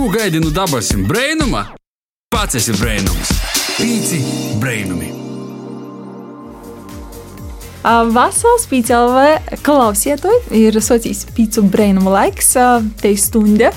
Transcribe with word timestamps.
Ko 0.00 0.08
gaidi 0.08 0.40
no 0.40 0.48
dabasim 0.50 1.02
brainuma? 1.04 1.60
Pats 2.32 2.56
esi 2.56 2.72
brainums. 2.72 3.34
Pīci 3.76 4.22
brainumi. 4.56 5.10
Vasaras 7.84 8.64
pīcēlē 8.70 9.58
klausiet, 9.60 10.24
ir 10.56 10.80
socijas 10.80 11.26
pīcu 11.36 11.66
brēnumu 11.68 12.14
laiks, 12.16 12.54
te 13.04 13.12
stunda, 13.20 13.74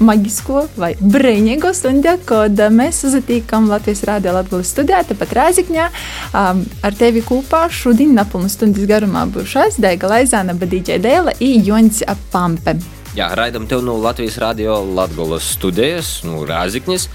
magisko 0.00 0.64
vai 0.80 0.94
brēņīgo 1.04 1.76
stunda, 1.76 2.16
kad 2.24 2.64
mēs 2.72 3.04
sazatīkam 3.04 3.68
Latvijas 3.68 4.06
Rādio 4.08 4.38
Latgulas 4.40 4.72
studijā, 4.72 5.04
tepat 5.04 5.36
Rēzikņā. 5.36 5.90
Ar 6.32 6.96
tevi 6.96 7.20
kopā 7.28 7.66
šodien 7.68 8.16
napilnu 8.16 8.48
stundas 8.48 8.88
garumā 8.88 9.28
būšās 9.36 9.76
Daiga 9.84 10.16
Laizāna, 10.16 10.56
Badīģē 10.56 10.96
Dēla 11.04 11.36
i 11.44 11.58
Joņs 11.68 12.06
Pampe. 12.32 12.80
Jā, 13.18 13.32
raidam 13.34 13.64
tev 13.66 13.80
no 13.82 13.96
Latvijas 13.98 14.36
Rādio 14.38 14.76
Latvijas 14.94 15.42
studijas, 15.56 16.10
no 16.22 16.44
Rāzikņas, 16.46 17.08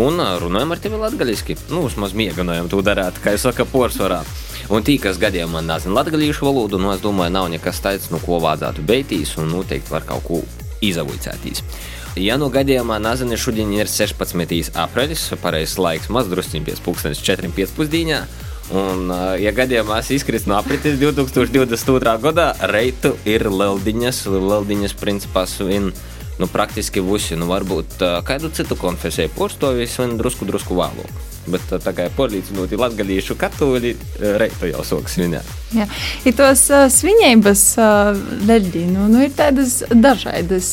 un 0.00 0.16
runājam 0.40 0.70
ar 0.72 0.80
tevi 0.80 1.00
latgaļiski. 1.02 1.56
Nu, 1.68 1.82
vismaz 1.84 2.14
mieganojam 2.16 2.70
to 2.72 2.80
darāt, 2.86 3.18
kā 3.20 3.34
es 3.36 3.44
saka, 3.44 3.66
porsvarā. 3.68 4.22
Un 4.72 4.86
tī, 4.86 4.96
kas 5.02 5.20
man 5.52 5.68
nezina 5.68 5.98
latviešu 5.98 6.48
valodu, 6.48 6.80
nu, 6.80 6.88
es 6.94 7.02
domāju, 7.04 7.34
nav 7.34 7.50
nekas 7.52 7.82
tāds, 7.84 8.08
nu, 8.08 8.22
ko 8.24 8.38
vajadzētu 8.40 8.86
beigtīs, 8.88 9.34
un 9.36 9.52
noteikti 9.52 9.92
var 9.92 10.08
kaut 10.08 10.24
ko 10.24 10.40
izavoicētīs. 10.80 11.60
Ja 12.16 12.40
no 12.40 12.48
gadījumā 12.48 12.96
nezinu, 12.96 13.36
šodien 13.36 13.74
ir 13.76 13.90
16. 13.90 14.72
aprīlis, 14.80 15.28
pareizais 15.44 15.76
laiks, 15.76 16.08
maz 16.08 16.32
drusciņš 16.32 16.70
pēc 16.70 16.80
pusdienas, 16.88 17.20
4,5 17.20 17.92
dienā. 17.92 18.22
Un, 18.70 19.10
ja 19.42 19.50
gadījumā 19.54 19.98
es 19.98 20.12
izkristu 20.14 20.52
no 20.52 20.60
aprites 20.60 21.00
2022. 21.00 22.14
gadā, 22.22 22.52
reitu 22.70 23.16
ir 23.26 23.48
Leldiņas, 23.50 24.24
Leldiņas 24.30 24.94
principā 25.00 25.46
svin. 25.50 25.90
Nu, 26.40 26.46
praktiski 26.48 27.02
visi, 27.04 27.36
nu, 27.36 27.50
varbūt 27.50 27.98
kādu 28.24 28.48
citu 28.56 28.78
konfesiju 28.80 29.28
porstovis 29.34 29.98
un 30.00 30.14
drusku, 30.16 30.46
drusku 30.48 30.78
vēlāk. 30.78 31.18
Bet 31.52 31.66
tā 31.68 31.92
kā 31.92 32.06
ir 32.08 32.14
porlīdzinot 32.16 32.72
latgalīšu 32.80 33.36
katoļi, 33.40 33.90
reitu 34.40 34.70
jau 34.70 34.84
soks 34.86 35.18
svinēt. 35.18 35.50
Jā, 35.76 35.84
ir 36.24 36.36
tos 36.38 36.62
uh, 36.72 36.86
svinības 36.92 37.64
uh, 37.80 38.16
leļģi, 38.48 38.86
nu, 38.94 39.10
nu 39.12 39.20
ir 39.26 39.34
tādas 39.36 39.82
dažādas. 39.92 40.70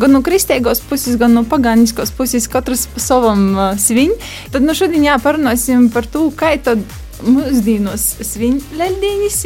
Gan 0.00 0.16
no 0.16 0.24
kristīgos 0.26 0.82
puses, 0.88 1.18
gan 1.20 1.34
no 1.38 1.44
pagāniskos 1.46 2.10
puses, 2.18 2.50
katrs 2.50 2.88
pa 2.90 3.02
savam 3.02 3.46
uh, 3.54 3.64
sviņ. 3.78 4.18
Tad 4.54 4.66
nu 4.66 4.74
šodien 4.74 5.06
jāparunāsim 5.06 5.90
par 5.94 6.10
to, 6.10 6.26
kā 6.34 6.56
tad 6.62 6.82
mūsdienos 7.24 8.04
svinēļdienas, 8.24 9.38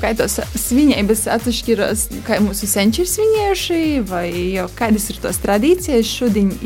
kā 0.00 0.12
tos 0.18 0.38
svinības 0.66 1.26
atšķiras, 1.36 2.06
kā 2.26 2.40
mūsu 2.44 2.68
senči 2.70 3.04
ir 3.04 3.10
svinējuši, 3.10 3.82
vai 4.08 4.30
kādas 4.78 5.10
ir 5.12 5.20
tos 5.24 5.42
tradīcijas 5.44 6.16
šodien. 6.18 6.56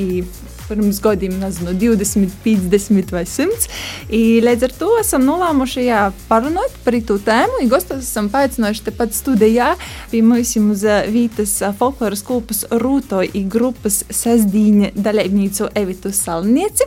Pirms 0.70 1.00
gadiem, 1.02 1.32
nezinu, 1.41 1.72
20, 1.74 2.30
50 2.44 3.08
vai 3.10 3.24
100. 3.26 3.64
I, 4.06 4.20
līdz 4.38 4.68
ar 4.68 4.74
to 4.78 4.91
esam 5.00 5.24
nolēmuši 5.26 5.88
parunāt 6.28 6.76
par 6.84 6.94
šo 6.94 7.16
tēmu. 7.26 7.64
Gostos 7.72 8.04
esam 8.04 8.28
paaicinājuši 8.30 8.84
tepat 8.86 9.16
studijā 9.16 9.72
pie 10.12 10.20
mums 10.22 10.54
uz 10.60 10.84
vītas 11.10 11.56
folkloras 11.80 12.22
kūpas 12.22 12.68
Rūto 12.70 13.24
i 13.26 13.42
grupas 13.50 14.04
sasdīņa 14.14 14.92
dalībnīcu 14.94 15.72
Evitu 15.74 16.14
Salnieci. 16.14 16.86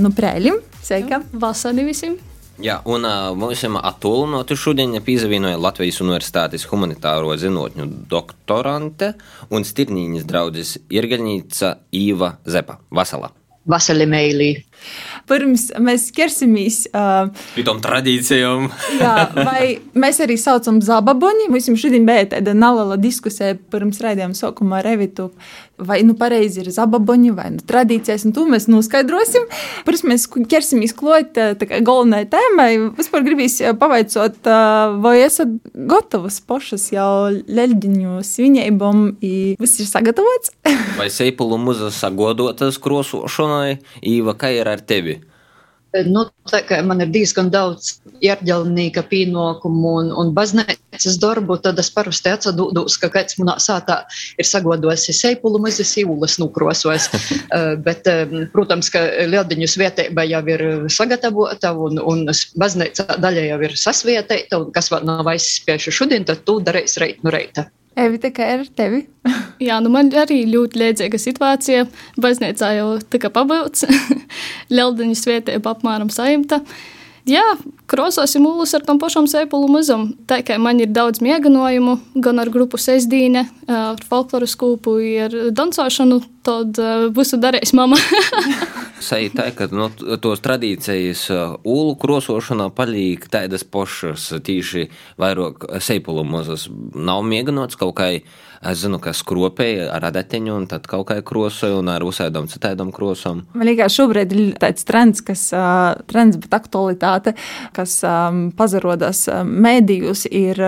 Nu, 0.00 0.08
prēļim, 0.08 0.62
sveika! 0.80 1.20
Vasarī 1.36 1.84
visiem! 1.92 2.16
Jā, 2.58 2.80
un 2.90 3.06
uh, 3.06 3.30
mums 3.38 3.60
ir 3.62 3.74
attālināti 3.78 4.56
šodien 4.58 4.96
pievienoja 5.06 5.60
Latvijas 5.62 6.00
Universitātes 6.02 6.66
humanitāro 6.66 7.36
zinātņu 7.38 7.86
doktorante 8.10 9.12
un 9.54 9.66
Stirnīņas 9.66 10.26
draudzes 10.26 10.72
Irgaļnīca 10.90 11.76
Īva 11.94 12.34
Zepa. 12.50 12.80
Vasala! 12.90 13.30
Vasarī 13.68 14.08
mēlī! 14.08 14.48
Pirms 15.28 15.68
mēs 15.84 16.08
ķersimies 16.16 16.80
uh, 16.88 17.28
pie 17.52 17.62
tām 17.66 17.82
tradīcijām. 17.84 18.66
jā, 19.02 19.14
vai 19.36 19.76
mēs 19.94 20.18
arī 20.24 20.38
saucam 20.40 20.80
zababoņi. 20.82 21.50
Mums 21.52 21.68
šodien 21.78 22.08
bija 22.08 22.30
tāda 22.32 22.56
neliela 22.56 22.96
diskusija 22.98 23.58
pirms 23.70 24.00
raidījuma 24.02 24.38
sākumā 24.38 24.80
ar 24.80 24.90
Evitu. 24.96 25.28
Vai 25.78 26.00
nu 26.02 26.16
pareizi 26.18 26.62
ir 26.64 26.70
zababoņi 26.74 27.32
vai 27.36 27.52
nu 27.54 27.62
tradīcijas, 27.62 28.26
un 28.26 28.34
to 28.36 28.46
mēs 28.50 28.66
noskaidrosim. 28.70 29.46
Pirms 29.86 30.04
mēs 30.08 30.26
ķersimies 30.50 30.94
klāt 30.98 31.38
galvenajai 31.58 32.28
tēmai, 32.34 32.70
vispār 32.98 33.24
gribīs 33.26 33.60
pavaicot, 33.78 34.50
vai 35.04 35.16
esat 35.22 35.54
gatavas 35.74 36.40
pašas 36.42 36.90
jau 36.94 37.30
leļģiņu 37.30 38.18
svinībām, 38.26 39.06
viss 39.20 39.82
ir 39.82 39.90
sagatavots? 39.90 40.54
vai 40.98 41.08
seipulu 41.14 41.58
muza 41.62 41.92
sagodotas 41.94 42.78
krosošanai, 42.82 43.78
Īva, 44.08 44.34
kā 44.38 44.50
ir 44.54 44.68
ar 44.70 44.82
tevi? 44.82 45.18
Nu, 45.88 46.26
tā 46.50 46.60
kā 46.68 46.82
man 46.84 47.00
ir 47.00 47.08
diezgan 47.08 47.48
daudz 47.48 47.94
ierģelnīga 48.20 49.06
pienākumu 49.08 49.92
un, 50.02 50.10
un 50.20 50.32
baznīcas 50.36 51.16
darbu, 51.22 51.56
tad 51.64 51.80
es 51.80 51.88
parasti 51.94 52.34
atceros, 52.34 52.98
ka 53.00 53.08
kāds 53.14 53.38
manā 53.40 53.54
sātā 53.62 54.02
ir 54.36 54.44
sagodojis 54.44 55.08
seipulu 55.16 55.62
mazas 55.64 55.94
īvulas 55.96 56.36
nukrosos. 56.42 57.08
Bet, 57.86 58.04
protams, 58.52 58.92
ka 58.92 59.06
lieldiņu 59.32 59.70
svietēba 59.72 60.26
jau 60.28 60.44
ir 60.52 60.66
sagatavota 60.92 61.72
un, 61.72 62.02
un 62.04 62.24
baznīca 62.60 63.16
daļa 63.16 63.48
jau 63.48 63.60
ir 63.70 63.78
sasvietēta, 63.80 64.60
un 64.60 64.76
kas 64.76 64.92
vēl 64.92 65.08
nav 65.08 65.32
aizspieši 65.32 65.94
šodien, 66.02 66.28
tad 66.28 66.44
tu 66.44 66.60
darīs 66.60 67.00
reit 67.00 67.24
no 67.24 67.32
reita. 67.32 67.70
Evita, 67.98 68.30
kā 68.30 68.46
ar 68.54 68.66
tevi? 68.78 69.02
Jā, 69.68 69.80
nu 69.82 69.90
man 69.90 70.12
arī 70.14 70.44
ļoti 70.46 70.78
līdzīga 70.78 71.18
situācija. 71.18 71.86
Baznīcā 72.22 72.70
jau 72.76 72.90
tā 73.10 73.20
kā 73.22 73.30
pabeigts, 73.34 73.86
Lieldiņas 74.70 75.24
vietēba 75.30 75.74
apmēram 75.74 76.12
saimta. 76.14 76.62
Jā, 77.28 77.44
krososim 77.90 78.46
mūlus 78.46 78.72
ar 78.76 78.84
tam 78.86 78.96
pašam 79.00 79.26
sēpulu 79.28 79.68
mazam. 79.68 80.06
Tā 80.30 80.38
kā 80.46 80.56
man 80.60 80.80
ir 80.80 80.88
daudz 80.96 81.20
mieganojumu, 81.24 81.98
gan 82.24 82.40
ar 82.40 82.48
grupu 82.52 82.80
sestdīne, 82.80 83.44
ar 83.68 84.00
folkloras 84.08 84.54
kūpu, 84.56 84.94
ar 85.26 85.36
dancošanu, 85.52 86.22
tad 86.46 86.80
visu 87.16 87.36
darīs 87.40 87.74
mama. 87.76 87.98
Sai 89.08 89.28
tā, 89.34 89.50
ka 89.54 89.68
no, 89.70 89.90
tos 90.24 90.40
tradīcijas 90.44 91.26
ūlu 91.68 91.98
krosošanā 92.00 92.70
paliek 92.74 93.28
tādas 93.30 93.62
pašas, 93.62 94.30
tīši 94.44 94.88
vairāk 95.20 95.68
seipulu 95.84 96.24
mazas. 96.24 96.66
Nav 96.96 97.26
mieganots 97.28 97.76
kaut 97.78 97.98
kā 98.00 98.12
Es 98.58 98.80
zinu, 98.82 98.98
ka 99.02 99.12
skropēja 99.14 99.90
ar 99.94 100.08
adateņu, 100.08 100.54
un 100.56 100.64
tad 100.70 100.88
kaut 100.90 101.06
kā 101.10 101.18
krosoja, 101.26 101.76
un 101.78 101.90
ar 101.92 102.02
uzsēdām 102.02 102.48
citādām 102.50 102.90
krosām. 102.94 103.44
Man 103.54 103.68
liekas, 103.70 103.94
šobrīd 103.94 104.34
ir 104.34 104.48
tāds 104.58 104.86
trends, 104.88 105.22
kas, 105.22 105.44
trends, 106.10 106.40
bet 106.42 106.56
aktualitāte, 106.58 107.36
kas 107.76 108.00
pazarodas 108.58 109.28
mēdījus, 109.46 110.26
ir 110.32 110.64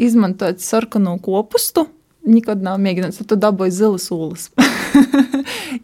izmantot 0.00 0.64
sarkanu 0.64 1.18
kopustu. 1.24 1.88
Nekad 2.24 2.62
nav 2.64 2.78
mēģināts, 2.80 3.20
tad 3.20 3.28
tu 3.32 3.36
dabūji 3.36 3.74
zilas 3.76 4.06
olas. 4.14 4.48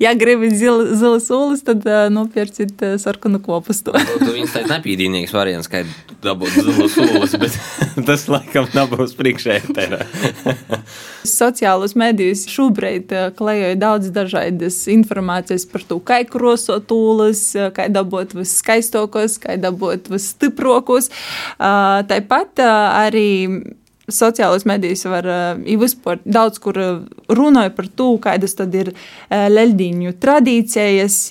ja 0.05 0.15
gribi 0.17 0.49
zil, 0.55 0.87
zilas 0.97 1.27
olas, 1.35 1.61
tad 1.67 1.85
uh, 1.85 2.07
nopērciet 2.13 2.81
uh, 2.87 2.95
sarkanu 3.01 3.43
kopustu. 3.45 3.93
tu 3.93 4.31
viņus 4.33 4.55
tāds 4.55 4.71
nepīdīnīgs 4.73 5.35
variants, 5.37 5.69
kā 5.71 5.83
dabūt 6.25 6.55
zilas 6.57 6.97
olas, 7.05 7.35
bet 7.41 7.59
tas 8.09 8.25
laikam 8.33 8.71
nebūs 8.73 9.13
priekšētērā. 9.19 10.01
Sociālos 11.29 11.93
medijos 12.01 12.47
šobrīd 12.49 13.13
uh, 13.13 13.27
klejoja 13.37 13.77
daudz 13.81 14.09
dažādas 14.15 14.81
informācijas 14.93 15.69
par 15.69 15.85
to, 15.91 16.01
kā 16.01 16.23
krosot 16.29 16.89
olas, 16.97 17.43
kā 17.77 17.91
dabūt 17.93 18.33
visskaistākos, 18.39 19.37
kā 19.45 19.59
dabūt 19.61 20.09
visstiprākos. 20.13 21.13
Uh, 21.59 22.01
tāpat 22.09 22.65
uh, 22.65 22.73
arī 23.05 23.29
sociālajos 24.15 24.67
medijos 24.69 25.05
var 25.09 25.29
vispār 25.65 26.21
daudz 26.25 26.61
kur 26.63 26.79
runāja 27.31 27.73
par 27.77 27.89
to, 27.89 28.13
kādas 28.23 28.57
tad 28.59 28.75
ir 28.75 28.93
leļdiņu 29.31 30.17
tradīcijas. 30.21 31.23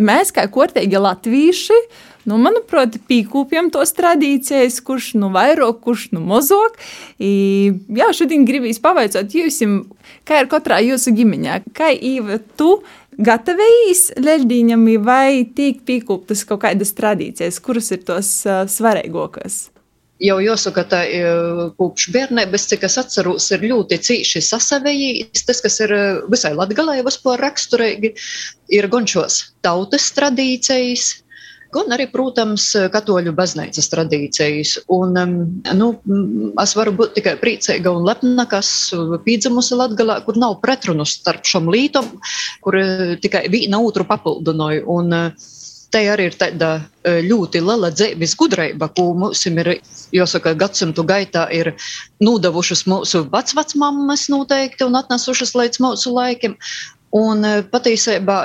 Mēs, 0.00 0.32
kā 0.32 0.46
kortīgi 0.52 1.00
latvieši, 1.00 1.80
Nu, 2.28 2.36
manuprāt, 2.36 2.98
pīkūpjam 3.08 3.70
tos 3.72 3.94
tradīcijas, 3.96 4.76
kurš 4.84 5.14
nu 5.16 5.30
vairāk, 5.32 5.80
kurš 5.84 6.10
nu 6.12 6.20
mazāk. 6.20 6.76
Jā, 7.18 8.10
šodien 8.16 8.44
gribīs 8.48 8.80
pavaicāt 8.82 9.32
jums, 9.34 9.62
kā 10.28 10.42
ir 10.42 10.50
katrā 10.52 10.82
jūsu 10.84 11.14
ģimenē. 11.16 11.62
Kā 11.76 11.88
Īva, 11.96 12.36
tu 12.60 12.82
gatavojies 13.16 14.10
leļdiņam 14.20 14.86
vai 15.04 15.48
tiek 15.56 15.80
pīkūptas 15.88 16.44
kaut 16.48 16.62
kādas 16.66 16.92
tradīcijas, 16.98 17.60
kuras 17.64 17.90
ir 17.96 18.04
tos 18.04 18.34
uh, 18.46 18.62
svarīgākās? 18.68 19.62
Jau 20.20 20.36
jāsaka, 20.42 20.84
ka 20.90 21.00
kopš 21.80 22.10
bērnības, 22.14 22.66
cik 22.72 22.84
es 22.88 22.98
atceros, 23.00 23.48
ir 23.54 23.64
ļoti 23.70 24.00
cīši 24.08 24.42
sasavējis. 24.50 25.46
Tas, 25.48 25.62
kas 25.64 25.80
ir 25.86 25.96
visai 26.32 26.52
latgalē 26.56 27.00
vispār 27.06 27.40
raksturīgi, 27.42 28.14
ir 28.76 28.88
gan 28.92 29.08
šos 29.10 29.42
tautas 29.64 30.10
tradīcijas, 30.16 31.10
gan 31.74 31.94
arī, 31.94 32.06
protams, 32.10 32.66
katoļu 32.92 33.32
baznīcas 33.36 33.90
tradīcijas. 33.92 34.76
Un, 34.92 35.16
nu, 35.78 35.90
es 36.62 36.74
varu 36.78 36.94
būt 36.98 37.14
tikai 37.18 37.36
priecīga 37.40 37.92
un 37.94 38.04
lepna, 38.08 38.46
kas 38.50 38.90
pīdzamusi 39.26 39.78
Latgalā, 39.78 40.20
kur 40.26 40.40
nav 40.40 40.58
pretrunu 40.64 41.06
starp 41.08 41.46
šom 41.48 41.70
lītom, 41.72 42.12
kur 42.64 42.76
tikai 43.22 43.46
viena 43.52 43.80
otru 43.86 44.06
papildinoja. 44.08 44.84
Un, 44.90 45.14
Te 45.90 46.04
arī 46.06 46.28
ir 46.30 46.36
tāda 46.38 46.70
ļoti 47.02 47.62
liela 47.64 47.90
dzīves 47.90 48.36
gudrība, 48.38 48.86
ko 48.94 49.08
mums 49.18 49.42
ir, 49.50 49.72
jāsaka, 50.14 50.54
gadsimtu 50.54 51.02
gaitā 51.02 51.48
ir 51.50 51.72
nodevušas 52.22 52.84
mūsu 52.86 53.24
vecvecmāmas 53.32 54.28
noteikti 54.30 54.86
un 54.86 54.98
atnesušas 55.00 55.56
līdz 55.58 55.82
mūsu 55.82 56.14
laikiem. 56.14 56.54
Un 57.16 57.42
eh, 57.42 57.62
patiesībā 57.66 58.36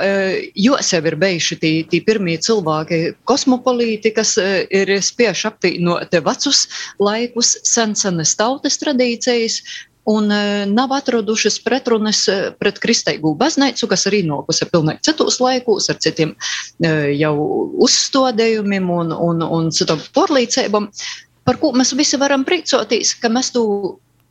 jūs 0.58 0.88
jau 0.90 1.02
ir 1.06 1.16
bijuši 1.22 1.58
tie, 1.62 1.74
tie 1.86 2.00
pirmie 2.02 2.34
cilvēki, 2.42 3.14
kosmopolīti, 3.30 4.10
kas 4.16 4.34
ir 4.42 4.90
spieši 4.90 5.46
apvienot 5.52 6.16
vecus 6.26 6.64
laikus, 6.98 7.54
sensenes 7.62 8.34
tautas 8.34 8.80
tradīcijas. 8.82 9.60
Un 10.06 10.30
nav 10.70 10.92
atradušas 10.94 11.58
pretrunas 11.64 12.20
pret 12.60 12.80
kristīgo 12.82 13.32
baznīcu, 13.38 13.88
kas 13.90 14.06
arī 14.06 14.20
nokusi 14.28 14.68
pilnīgi 14.70 15.02
citos 15.08 15.40
laikos, 15.42 15.88
ar 15.90 15.98
citiem 15.98 16.36
jau 17.18 17.34
uzstādījumiem 17.82 18.90
un, 19.00 19.10
un, 19.10 19.42
un 19.42 19.70
citām 19.74 19.98
porlīcībām, 20.14 20.86
par 21.46 21.58
ko 21.58 21.72
mēs 21.74 21.94
visi 21.98 22.20
varam 22.22 22.46
priecāties, 22.46 23.16
ka 23.18 23.32
mēs 23.34 23.50
to 23.54 23.66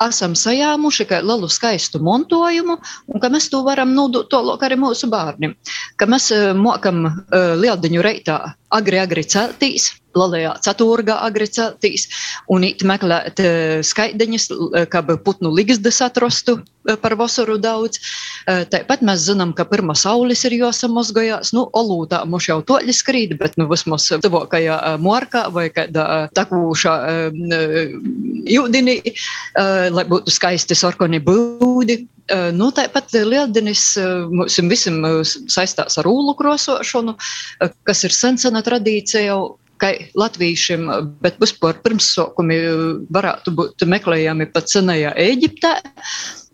esam 0.04 0.36
sajāmuši 0.36 1.08
lielu 1.24 1.50
skaistu 1.50 2.02
montojumu, 2.04 2.78
un 3.08 3.22
ka 3.22 3.30
mēs 3.32 3.50
to 3.52 3.62
varam 3.64 3.94
nodot 3.96 4.28
tālāk 4.32 4.66
arī 4.68 4.78
mūsu 4.80 5.10
bērniem. 5.12 5.56
Ka 5.96 6.08
mēs 6.10 6.32
uh, 6.36 6.52
mokam 6.58 7.06
uh, 7.08 7.56
lieldiņu 7.60 8.04
reitā 8.04 8.40
agri, 8.70 9.00
agri 9.00 9.24
celtīs, 9.24 9.94
lielajā 10.16 10.56
ceturgā 10.66 11.20
agri 11.26 11.48
celtīs, 11.52 12.08
un 12.52 12.66
it 12.68 12.84
meklēt 12.88 13.42
uh, 13.44 13.82
skaidiņas, 13.86 14.48
kā 14.92 15.04
putnu 15.26 15.52
ligzdas 15.56 16.02
atrastu 16.06 16.60
uh, 16.60 16.96
par 17.02 17.16
vasaru 17.20 17.58
daudz. 17.62 18.00
Tāpat 18.46 19.02
mēs 19.06 19.26
zinām, 19.26 19.54
ka 19.58 19.66
pirmā 19.66 19.96
saules 19.98 20.44
ir 20.46 20.58
jāsamazgājās, 20.60 21.52
nu, 21.56 21.66
olūtā 21.74 22.22
mums 22.30 22.46
jau 22.50 22.60
toļi 22.66 22.94
skrīt, 22.94 23.36
bet, 23.40 23.58
nu, 23.58 23.68
vismaz 23.72 24.08
tuvākajā 24.22 24.78
morkā 25.02 25.48
vai 25.54 25.68
kādā 25.74 26.28
takūšā 26.38 26.96
jūdinī, 28.56 29.00
uh, 29.02 29.88
lai 29.96 30.06
būtu 30.10 30.34
skaisti 30.34 30.78
sarkani 30.78 31.22
būdi. 31.24 32.04
Nu, 32.58 32.72
tāpat 32.74 33.14
lieldinis 33.22 33.84
mums 34.34 34.56
visam 34.66 34.96
saistās 35.22 36.00
ar 36.02 36.08
ūlu 36.10 36.34
krosošanu, 36.40 37.14
kas 37.86 38.02
ir 38.08 38.16
sensena 38.18 38.64
tradīcija 38.66 39.28
jau 39.28 39.42
ka 39.86 39.94
latviešiem, 40.18 40.90
bet 41.22 41.38
vispār 41.42 41.78
pirmsākumi 41.84 42.60
varētu 43.14 43.54
būt 43.56 43.86
meklējami 43.90 44.50
pat 44.54 44.72
senajā 44.72 45.14
Eģiptē. 45.28 45.78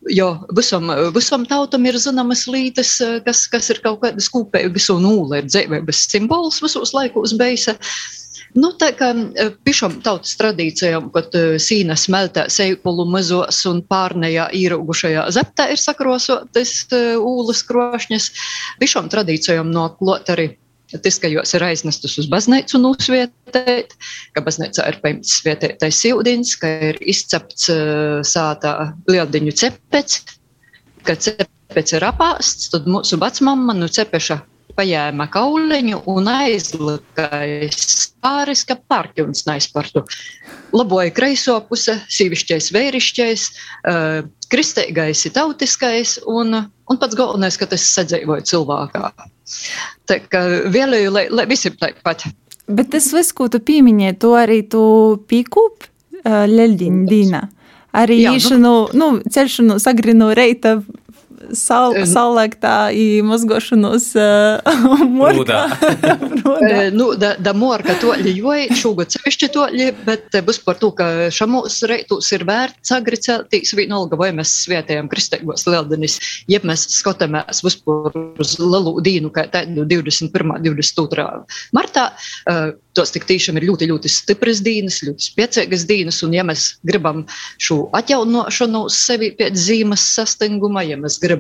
Jo 0.10 0.32
visam, 0.58 0.90
visam 1.14 1.44
tautam 1.46 1.86
ir 1.86 2.00
zināmas 2.02 2.48
lietas, 2.50 2.96
kas, 3.26 3.44
kas 3.52 3.70
ir 3.70 3.84
kaut 3.84 4.00
kādas 4.02 4.32
kopīgas, 4.34 4.90
un 4.90 5.06
nūle 5.06 5.44
ir 5.44 5.52
dzīvības 5.52 6.08
simbols 6.10 6.58
visos 6.64 6.96
laikos 6.98 7.36
bijis. 7.38 7.70
Nu, 8.58 8.74
tā 8.76 8.90
kā 8.98 9.12
pišam 9.64 10.00
tautas 10.04 10.34
tradīcijām, 10.40 11.12
kad 11.14 11.38
sīna 11.62 11.96
smeltē 11.96 12.48
seipulu 12.52 13.06
mazos 13.08 13.62
un 13.70 13.80
pārnējā 13.88 14.50
īraugušajā 14.58 15.28
zeptē 15.38 15.70
ir 15.72 15.80
sakrosotas 15.80 16.74
ūlas 17.22 17.62
krošņas, 17.70 18.28
pišam 18.82 19.08
tradīcijām 19.14 19.72
noklot 19.72 20.34
arī 20.34 20.50
Tas, 20.92 21.18
ka 21.24 21.30
jūs 21.32 21.56
ir 21.56 21.64
aiznestas 21.64 22.18
uz 22.20 22.28
baznīcu 22.32 22.82
nosvietēt, 22.82 23.96
ka 24.36 24.44
baznīcā 24.44 24.90
ir 24.92 25.00
paimts 25.04 25.38
svietētais 25.40 26.04
ūdens, 26.12 26.58
ka 26.60 26.72
ir 26.92 27.00
izcepts 27.00 27.70
sātā 28.28 28.76
lieldiņu 29.12 29.56
cepets, 29.64 30.22
ka 31.08 31.16
cepets 31.16 31.96
ir 31.96 32.08
apāsts, 32.08 32.72
tad 32.74 32.90
mūsu 32.92 33.20
vecmamma 33.22 33.78
nu 33.78 33.88
cepeša 33.92 34.42
paņēma 34.76 35.28
kauliņu 35.32 36.02
un 36.12 36.30
aizlikais 36.32 38.12
pāris, 38.24 38.64
ka 38.68 38.78
pārķuns 38.92 39.46
neizpartu. 39.48 40.04
Laboja 40.76 41.12
kreiso 41.16 41.58
puse, 41.68 41.98
sīvišķais, 42.12 42.72
vērišķais, 42.76 43.48
kristīgais, 44.52 45.26
tautiskais 45.36 46.18
un, 46.28 46.64
un 46.64 47.02
pats 47.02 47.20
galvenais, 47.20 47.60
ka 47.60 47.70
tas 47.72 47.86
sadzīvoja 47.96 48.48
cilvēkā. 48.52 49.12
Tā 50.10 50.20
kā 50.32 50.44
vēlēju, 50.72 51.14
lai, 51.16 51.26
lai 51.32 51.48
visiem 51.50 51.76
tāpat. 51.80 52.28
Bet 52.72 52.92
tas 52.94 53.10
viss, 53.14 53.34
ko 53.36 53.50
tu 53.52 53.60
pieminēji, 53.64 54.20
to 54.22 54.36
arī 54.38 54.62
tu 54.72 54.84
pīkūp 55.28 55.88
uh, 55.88 56.44
leļdiņa 56.52 57.10
dīnā. 57.10 57.42
Arī 58.02 58.22
Jā, 58.22 58.32
īšanu, 58.40 58.74
nu, 58.96 59.08
celšanu 59.28 59.76
sagrinu 59.84 60.30
reita 60.38 60.78
saul, 61.58 61.96
saulēktā 62.08 62.92
mazgošanos 63.26 64.08
uh, 64.20 64.82
morkā. 65.22 65.62
nu, 66.98 67.12
da, 67.20 67.34
da 67.40 67.54
morka 67.58 67.96
toļi 68.02 68.36
joj, 68.38 68.68
šūga 68.82 69.08
cevišķi 69.16 69.52
toļi, 69.56 69.88
bet 70.08 70.38
būs 70.46 70.62
par 70.66 70.80
to, 70.82 70.92
ka 70.98 71.30
šamos 71.34 71.82
reitus 71.90 72.32
ir 72.36 72.46
vērts 72.48 72.94
agriceltīs 72.96 73.74
vienalga, 73.78 74.20
vai 74.20 74.32
mēs 74.38 74.54
svietējam 74.66 75.10
kristīgos 75.12 75.68
lieldenis, 75.70 76.20
jeb 76.52 76.68
mēs 76.68 76.88
skatāmies 76.98 77.64
vispār 77.66 78.16
uz 78.42 78.56
lielu 78.62 78.96
dīnu, 79.04 79.34
kā 79.34 79.48
tādu 79.52 79.88
21. 79.90 80.58
22. 80.62 81.28
martā. 81.76 82.12
Uh, 82.50 82.72
tos 82.98 83.12
tik 83.14 83.26
tiešām 83.30 83.58
ir 83.60 83.68
ļoti, 83.70 83.88
ļoti 83.92 84.12
stipras 84.12 84.62
dienas, 84.64 85.00
ļoti 85.06 85.28
spēcīgas 85.30 85.86
dienas. 85.88 86.20
Un, 86.26 86.36
ja 86.36 86.44
mēs 86.48 86.68
gribam 86.88 87.24
šo 87.62 87.86
atjaunošanu 87.98 88.84
sevi 88.92 89.32
pēc 89.38 89.58
zīmes 89.60 90.04
sastinguma, 90.18 90.84
ja 90.88 91.00
mēs 91.00 91.20
gribam 91.22 91.31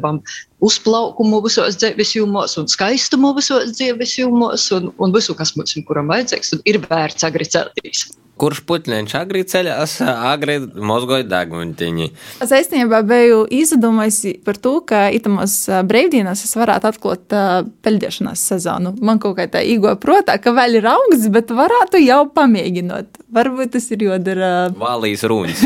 uzplaukumu 0.61 1.41
visos 1.45 1.77
dzīves 1.81 2.15
jomos 2.15 2.57
un 2.61 2.69
skaistumu 2.71 3.33
visos 3.37 3.73
dzīves 3.75 4.17
jomos 4.21 4.69
un, 4.75 4.91
un 5.01 5.13
visu, 5.15 5.35
kas 5.37 5.55
mums 5.57 5.75
ir 5.75 5.85
kuram 5.87 6.11
vajadzīgs, 6.11 6.53
tad 6.53 6.67
ir 6.69 6.81
vērts 6.85 7.27
agri 7.27 7.47
celties. 7.49 8.09
Kurš 8.41 8.63
puķiņš 8.65 9.11
agri 9.19 9.43
ceļās, 9.45 9.99
agri 10.01 10.55
mozgoja 10.81 11.25
degmuntiņi. 11.29 12.07
Es 12.41 12.53
īstenībā 12.57 13.03
biju 13.05 13.43
izdomājis 13.53 14.39
par 14.45 14.57
to, 14.57 14.79
ka 14.87 15.03
itamos 15.13 15.53
brīvdienās 15.89 16.41
es 16.47 16.55
varētu 16.57 16.89
atklāt 16.89 17.35
uh, 17.37 17.61
peļģēšanās 17.85 18.45
sezonu. 18.53 18.95
Man 19.05 19.21
kaut 19.21 19.37
kā 19.37 19.45
tā 19.51 19.61
īgo 19.61 19.93
protā, 20.01 20.39
ka 20.41 20.55
vēl 20.57 20.79
ir 20.79 20.89
augsts, 20.89 21.29
bet 21.33 21.53
varētu 21.53 22.01
jau 22.01 22.23
pamēģinot. 22.33 23.21
Varbūt 23.35 23.75
tas 23.77 23.91
ir 23.93 24.07
jodara. 24.09 24.53
Vālijas 24.79 25.27
rūņas. 25.29 25.61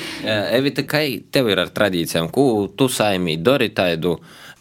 Evita, 0.24 0.84
kā 0.84 1.02
tev 1.32 1.50
ir 1.52 1.60
ar 1.62 1.70
tradīcijām? 1.74 2.30
Ko 2.32 2.68
tu 2.76 2.88
saimī 2.92 3.38
dari 3.40 3.70
tādu, 3.72 4.18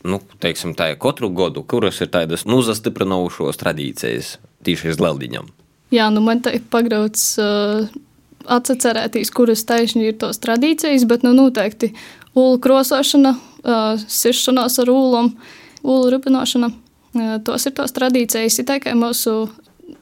nu, 0.08 0.22
teiksim, 0.40 0.76
tā 0.78 0.92
katru 1.00 1.32
gadu, 1.36 1.64
kuras 1.68 2.00
ir 2.04 2.12
tādas 2.14 2.46
nu 2.48 2.62
zastiprinošos 2.66 3.60
tradīcijas 3.60 4.38
tīši 4.66 4.94
iz 4.94 5.02
leldiņam? 5.02 5.50
Jā, 5.94 6.10
nu 6.14 6.22
man 6.22 6.44
te 6.46 6.54
ir 6.54 6.66
pagrauts 6.70 7.34
uh, 7.42 7.88
atcerēties, 8.46 9.32
kuras 9.34 9.66
taisni 9.68 10.10
ir 10.10 10.20
tos 10.22 10.40
tradīcijas, 10.44 11.08
bet 11.10 11.26
nu 11.26 11.34
noteikti 11.36 11.94
ulu 12.38 12.60
krosošana, 12.62 13.34
uh, 13.36 14.04
siršanās 14.06 14.78
ar 14.84 14.94
ūlum, 14.94 15.34
ulu 15.84 16.14
rupinošana. 16.14 16.70
Uh, 17.10 17.40
tos 17.46 17.66
ir 17.66 17.76
tos 17.78 17.96
tradīcijas, 17.96 18.62
ir 18.62 18.70
tikai 18.70 18.94
mūsu 18.98 19.50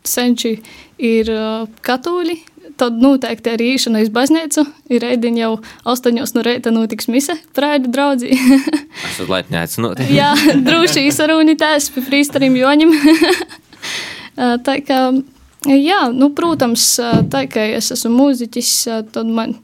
senči 0.03 0.57
ir 0.99 1.31
uh, 1.31 1.67
katoļi, 1.87 2.35
tad 2.79 2.99
noteikti 3.01 3.53
arī 3.53 3.71
īšana 3.75 4.01
uz 4.05 4.11
baznīcu. 4.13 4.65
Ir 4.93 5.03
rēdiņa 5.03 5.41
jau 5.41 5.53
astoņos 5.93 6.35
no 6.35 6.43
rīta 6.45 6.73
notiks 6.73 7.09
mise, 7.11 7.37
prāļu 7.57 7.93
draudzī. 7.93 8.37
Es 9.07 9.19
uz 9.21 9.29
laipni 9.29 9.59
aicinot. 9.59 10.01
Jā, 10.19 10.33
droši 10.65 11.07
izsarunītājs 11.11 11.91
pie 11.95 12.05
frīstarim 12.05 12.57
joņim. 12.57 12.93
Tā 14.67 14.77
kā 14.85 15.01
Jā, 15.67 16.05
nu, 16.13 16.29
protams, 16.37 16.83
tā 17.33 17.41
kā 17.49 17.63
es 17.75 17.89
esmu 17.91 18.13
mūziķis, 18.13 18.73
tad 19.11 19.27
man 19.27 19.55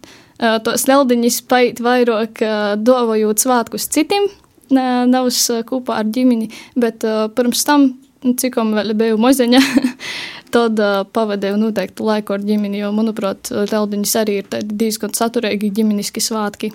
tos 0.65 0.87
leldiņas 0.89 1.37
paiet 1.47 1.79
vairāk 1.85 2.41
dovojot 2.81 3.43
svētkus 3.43 3.85
citiem, 3.93 4.25
nevis 4.73 5.45
kopā 5.69 6.01
ar 6.01 6.09
ģimeni, 6.09 6.49
bet 6.75 7.05
pirms 7.37 7.61
tam, 7.69 7.91
cik 8.25 8.57
man 8.59 8.73
vēl 8.79 8.95
biju 8.99 9.21
moziņa, 9.21 9.61
tad 10.53 10.79
pavadīju 11.15 11.59
noteiktu 11.59 12.05
laiku 12.07 12.37
ar 12.37 12.45
ģimeni, 12.45 12.83
jo, 12.83 12.93
manuprāt, 12.95 13.51
leldiņas 13.51 14.15
arī 14.21 14.39
ir 14.43 14.63
diezgan 14.69 15.15
saturīgi 15.17 15.73
ģimeniski 15.81 16.23
svētki. 16.23 16.73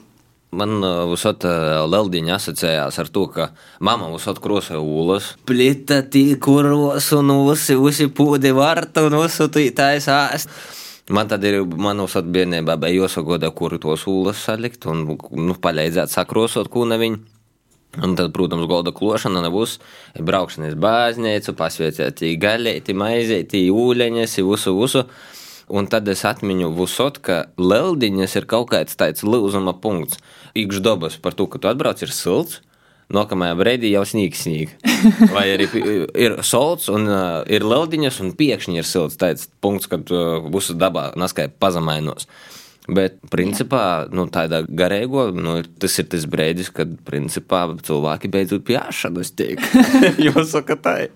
Man 0.48 0.80
visot 1.10 1.44
Leldiņa 1.44 2.38
asociējās 2.38 2.96
ar 3.02 3.10
to, 3.12 3.26
ka 3.28 3.50
mamma 3.84 4.08
visot 4.14 4.38
krosoja 4.40 4.80
ūlas, 4.80 5.34
plita 5.44 6.00
tīkuros 6.08 7.10
un 7.18 7.34
usi, 7.34 7.76
usi 7.76 8.08
pūdi 8.08 8.54
varta 8.56 9.04
un 9.04 9.18
usi 9.20 9.44
tītais 9.52 10.08
āst. 10.08 10.48
Man 11.12 11.28
tad 11.28 11.44
ir, 11.48 11.60
man 11.64 12.00
uzsot 12.04 12.26
bērnībā 12.32 12.76
bija 12.80 13.04
jāsagoda, 13.04 13.48
kur 13.56 13.76
tos 13.80 14.04
ūlas 14.08 14.40
salikt 14.48 14.84
un, 14.88 15.04
nu, 15.08 15.56
palīdzēt 15.56 16.12
sakrosot 16.12 16.68
kūna 16.72 16.98
viņu. 17.00 17.20
Un 17.96 18.14
tad, 18.18 18.30
protams, 18.36 18.68
golda 18.68 18.92
klošana 18.92 19.40
nebūs 19.46 19.78
braukšanas 20.20 20.76
bāznīcu, 20.78 21.54
pasvietiet 21.56 22.20
gaļēti, 22.42 22.94
maizīti, 22.94 23.64
ūleņas, 23.72 24.36
visu, 24.44 24.74
visu. 24.76 25.04
Un 25.68 25.88
tad 25.88 26.08
es 26.08 26.22
atmiņu 26.24 26.70
visot, 26.76 27.18
ka 27.24 27.42
leldiņas 27.60 28.36
ir 28.40 28.46
kaut 28.48 28.70
kāds 28.72 28.96
tāds 28.96 29.24
lūzuma 29.24 29.74
punkts. 29.82 30.20
Ikš 30.56 30.80
dabas 30.84 31.18
par 31.20 31.36
to, 31.36 31.48
ka 31.48 31.60
tu 31.60 31.68
atbrauc 31.68 32.00
ir 32.04 32.12
silts, 32.14 32.60
nākamajā 33.12 33.56
brīdī 33.56 33.90
jau 33.92 34.04
sniegs 34.08 34.44
snieg. 34.44 34.72
Vai 35.34 35.48
arī 35.56 35.68
ir 36.12 36.38
solts 36.44 36.88
un 36.92 37.08
uh, 37.08 37.40
ir 37.48 37.64
leldiņas 37.64 38.20
un 38.24 38.32
piekšņi 38.38 38.80
ir 38.80 38.88
silts. 38.88 39.18
Tāds 39.20 39.48
punkts, 39.64 39.88
kad 39.90 40.08
uh, 40.12 40.44
būs 40.44 40.74
dabā 40.76 41.10
naskai 41.20 41.48
pazemainos. 41.48 42.28
Bet, 42.88 43.18
principā, 43.28 44.08
nu, 44.16 44.24
tādā 44.32 44.62
garīgo, 44.64 45.26
nu, 45.36 45.58
tas 45.80 45.98
ir 46.00 46.06
tas 46.08 46.22
brīdis, 46.30 46.70
kad, 46.72 46.94
principā, 47.04 47.66
cilvēki 47.84 48.30
beidzot 48.32 48.64
pie 48.64 48.78
āšanas 48.80 49.34
tiek. 49.36 49.60
Jūs 50.24 50.54
sakat, 50.54 50.80
tā 50.86 50.94
ir. 51.04 51.12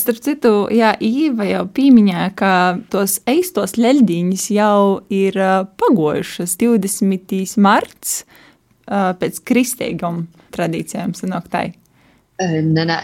Starp 0.00 0.22
citu, 0.24 0.54
jā, 0.72 0.94
Īva 1.04 1.44
jau 1.50 1.66
pieminēja, 1.76 2.30
ka 2.38 2.52
tos 2.92 3.18
eistos 3.28 3.76
leļdiņas 3.76 4.46
jau 4.56 4.80
ir 5.12 5.36
pagojušas 5.82 6.56
20. 6.64 7.36
marts 7.60 8.22
pēc 8.88 9.44
kristīgām 9.46 10.24
tradīcijām 10.56 11.12
sanāk 11.18 11.52
tai. 11.52 11.66
Nē, 12.40 12.88
nē, 12.88 12.98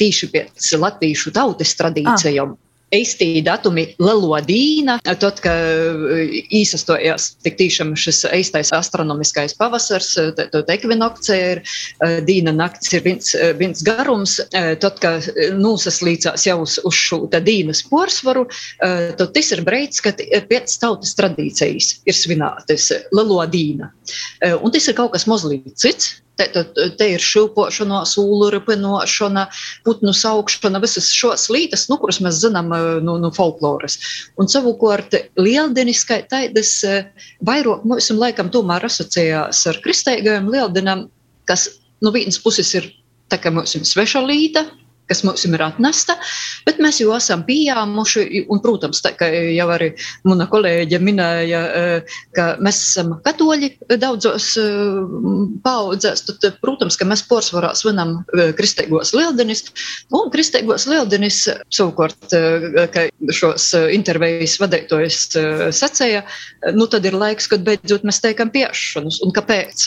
tīši 0.00 0.32
pēc 0.32 0.72
latviešu 0.80 1.36
tautas 1.36 1.76
tradīcijām. 1.76 2.56
Ah 2.56 2.66
eistī 2.94 3.40
datumi 3.44 3.86
Lelodīna, 4.02 4.98
tad, 5.06 5.40
kad 5.44 6.04
īsastojās 6.50 7.30
tik 7.44 7.58
tiešām 7.60 7.94
šis 7.98 8.24
eistais 8.30 8.72
astronomiskais 8.74 9.54
pavasars, 9.58 10.12
tad 10.38 10.72
ekvinokcija 10.74 11.50
ir, 11.54 11.62
dīna 12.26 12.54
nakts 12.56 12.94
ir 12.96 13.04
viens, 13.06 13.32
viens 13.60 13.84
garums, 13.86 14.38
tad, 14.52 14.98
kad 15.02 15.28
nūsaslīcās 15.58 16.46
jau 16.48 16.60
uz, 16.64 16.78
uz 16.86 16.98
šo 16.98 17.22
dīnas 17.30 17.84
porsvaru, 17.90 18.46
tad 18.80 19.28
tas 19.36 19.52
ir 19.54 19.64
breids, 19.66 20.02
kad 20.04 20.20
pēc 20.50 20.78
tautas 20.82 21.14
tradīcijas 21.18 21.92
ir 22.08 22.16
svinētas 22.16 22.90
Lelodīna. 23.14 23.92
Un 24.60 24.74
tas 24.74 24.90
ir 24.90 24.98
kaut 24.98 25.14
kas 25.14 25.28
mazliet 25.30 25.78
cits. 25.78 26.16
Te, 26.40 26.62
te, 26.96 27.06
ir 27.12 27.20
šūpošana, 27.20 28.00
sūlu 28.08 28.48
ripinošana, 28.54 29.42
putnu 29.84 30.14
saukšana, 30.16 30.80
visas 30.80 31.10
šos 31.12 31.50
lietas, 31.52 31.84
nu, 31.90 31.98
kuras 32.00 32.20
mēs 32.24 32.38
zinām 32.40 32.70
no, 32.72 32.78
no 33.04 33.18
nu, 33.20 33.32
folkloras. 33.36 33.98
Un 34.40 34.48
savukārt 34.48 35.18
lieldinis, 35.36 36.06
kā 36.08 36.22
tādas, 36.30 36.72
vairāk 37.44 37.84
mums 37.84 38.08
laikam 38.16 38.48
tomēr 38.54 38.88
asociējās 38.88 39.66
ar 39.68 39.82
kristīgajiem 39.84 40.48
lieldienam, 40.54 41.08
kas 41.50 41.68
no 42.00 42.08
nu, 42.08 42.16
vienas 42.16 42.40
puses 42.40 42.72
ir 42.78 42.88
tā 43.30 43.38
kā 43.40 43.52
mums 43.52 43.76
ir 43.76 43.84
sveša 43.86 44.24
līta, 44.24 44.64
kas 45.10 45.24
mums 45.26 45.44
ir 45.48 45.62
atnesta, 45.64 46.16
bet 46.66 46.78
mēs 46.82 47.00
jau 47.02 47.10
esam 47.16 47.42
pieņēmuši, 47.48 48.44
un, 48.50 48.62
protams, 48.62 49.02
tā 49.02 49.12
kā 49.18 49.28
jau 49.56 49.66
arī 49.74 49.90
mana 50.28 50.46
kolēģe 50.50 51.00
minēja, 51.02 51.62
eh, 51.80 52.18
ka 52.36 52.46
mēs 52.62 52.78
esam 52.84 53.16
katoļi 53.24 53.72
daudzos 54.00 54.52
eh, 54.60 55.00
paudzēs, 55.64 56.24
tad, 56.28 56.46
protams, 56.62 56.98
ka 57.00 57.08
mēs 57.10 57.24
porcelānā 57.30 57.72
svinam 57.78 58.20
eh, 58.36 58.52
kristīgos 58.56 59.14
lieldenis, 59.16 59.66
un 60.14 60.30
kristīgos 60.32 60.86
lieldenis 60.90 61.42
savukārt, 61.74 62.30
ka 62.94 63.06
šos 63.34 63.70
intervijas 63.94 64.56
vadītājs 64.60 65.18
sacēja, 65.76 66.22
nu 66.76 66.86
tad 66.90 67.06
ir 67.08 67.16
laiks, 67.18 67.48
kad 67.50 67.64
beidzot 67.66 68.06
mēs 68.06 68.20
teikam 68.22 68.52
piešanas. 68.52 69.20
Un 69.24 69.34
kāpēc? 69.34 69.86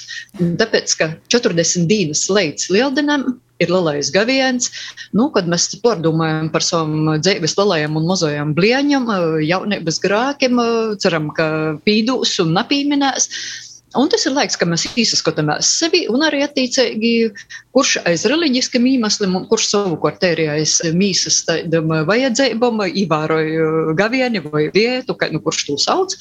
Tāpēc, 0.59 0.97
ka 0.99 1.09
40 1.33 1.87
dienas 1.89 2.25
līdz 2.31 2.69
lieldenam 2.73 3.27
ir 3.63 3.73
lielais 3.73 4.11
gaviens. 4.13 4.69
Nu, 5.15 5.29
kad 5.33 5.49
mēs 5.49 5.69
pārdomājam 5.83 6.51
par 6.53 6.65
savam 6.65 7.13
dzīves 7.19 7.57
lielajam 7.59 7.99
un 7.99 8.07
mazajam 8.09 8.55
blieņam, 8.57 9.11
jaunības 9.43 10.01
grākiem, 10.03 10.63
ceram, 11.03 11.29
ka 11.37 11.47
pīdūs 11.87 12.39
un 12.43 12.57
napīminēs. 12.59 13.29
Un 13.93 14.09
tas 14.09 14.23
ir 14.25 14.33
laiks, 14.33 14.55
kad 14.57 14.69
mēs 14.71 14.87
izskatāmies 14.97 15.69
sevi 15.77 16.03
un 16.09 16.23
arī 16.25 16.39
attiecīgi, 16.41 17.11
kurš 17.77 17.99
aiz 18.09 18.23
reliģiskiem 18.29 18.87
iemesliem 18.89 19.35
un 19.37 19.45
kurš 19.49 19.67
savukārt 19.69 20.25
ir 20.31 20.41
aiz 20.55 20.79
mīsas 20.97 21.43
tādam 21.45 21.93
vajadzībam, 22.09 22.81
ievēroja 22.89 23.93
gavieni 23.99 24.41
vai 24.47 24.65
vietu, 24.73 25.13
kā, 25.17 25.29
nu, 25.33 25.43
kurš 25.45 25.67
to 25.67 25.77
sauc. 25.81 26.17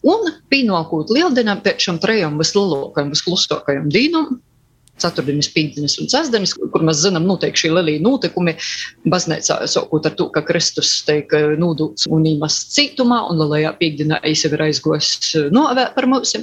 Un 0.00 0.32
pienākot 0.52 1.12
lieldienām 1.12 1.60
pēc 1.64 1.84
šiem 1.88 2.00
trejiem 2.00 2.40
vislielākajiem, 2.40 3.12
visklustākajiem 3.12 3.92
dīnam, 3.92 4.40
ceturtdienas, 5.00 5.50
piekdienas 5.54 5.96
un 6.02 6.10
sestdienas, 6.12 6.54
kur 6.58 6.84
mēs 6.86 7.02
zinām, 7.04 7.26
notiek 7.28 7.56
šī 7.56 7.72
lielī 7.74 7.96
notikumi. 8.02 8.56
Baznīcā 9.10 9.60
sākot 9.70 10.08
ar 10.08 10.16
to, 10.18 10.28
ka 10.34 10.44
Kristus 10.46 10.92
tiek 11.06 11.32
nodūts 11.60 12.08
un 12.12 12.26
īmas 12.28 12.60
cietumā, 12.74 13.22
un 13.30 13.40
lielajā 13.40 13.74
piekdienā 13.80 14.20
es 14.28 14.44
jau 14.44 14.52
ir 14.54 14.64
aizgojis 14.68 15.10
eh, 15.38 15.50
novēt 15.54 15.94
par 15.96 16.08
mums. 16.10 16.36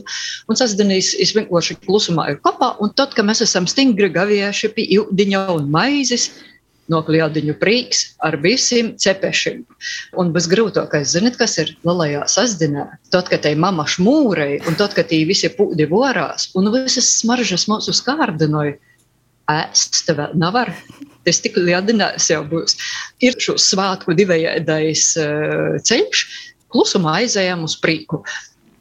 Un 0.47 0.59
sestdienīs 0.59 1.13
es 1.21 1.33
vienkārši 1.37 1.79
klusumā 1.85 2.29
ir 2.33 2.41
kopā, 2.43 2.73
un 2.83 2.93
tad, 2.97 3.15
kad 3.17 3.27
mēs 3.27 3.43
esam 3.45 3.69
stingri 3.69 4.09
gavieši 4.13 4.73
pie 4.75 4.87
jūdiņa 4.97 5.47
un 5.55 5.71
maizes, 5.73 6.31
no 6.91 7.01
kliediņu 7.05 7.55
prīks 7.61 8.03
ar 8.23 8.37
visiem 8.43 8.93
cepešiem. 8.99 9.63
Un 10.19 10.31
bezgrūtākais, 10.35 11.13
zinot, 11.13 11.37
kas 11.39 11.57
ir 11.61 11.73
lielajā 11.87 12.25
sastāvdaļā, 12.31 12.85
tad, 13.13 13.31
kad 13.31 13.43
te 13.45 13.53
mamma 13.59 13.87
šmūrei, 13.89 14.61
un 14.67 14.77
tad, 14.79 14.95
kad 14.97 15.09
tie 15.11 15.23
visi 15.27 15.51
pūdi 15.53 15.87
vorās, 15.91 16.49
un 16.57 16.71
visas 16.73 17.09
smaržas 17.19 17.67
mūsu 17.71 17.95
skārdinoja, 17.95 18.77
ēst 19.51 20.03
tev 20.07 20.23
nevar. 20.35 20.73
Tas 21.27 21.41
tik 21.43 21.57
lieldienās 21.59 22.29
jau 22.31 22.43
būs. 22.47 22.77
Ir 23.23 23.35
šo 23.43 23.57
svētku 23.59 24.15
divējādais 24.15 25.09
uh, 25.19 25.75
ceļš, 25.83 26.23
klusumā 26.71 27.17
aizējām 27.23 27.65
uz 27.67 27.75
prīku. 27.83 28.21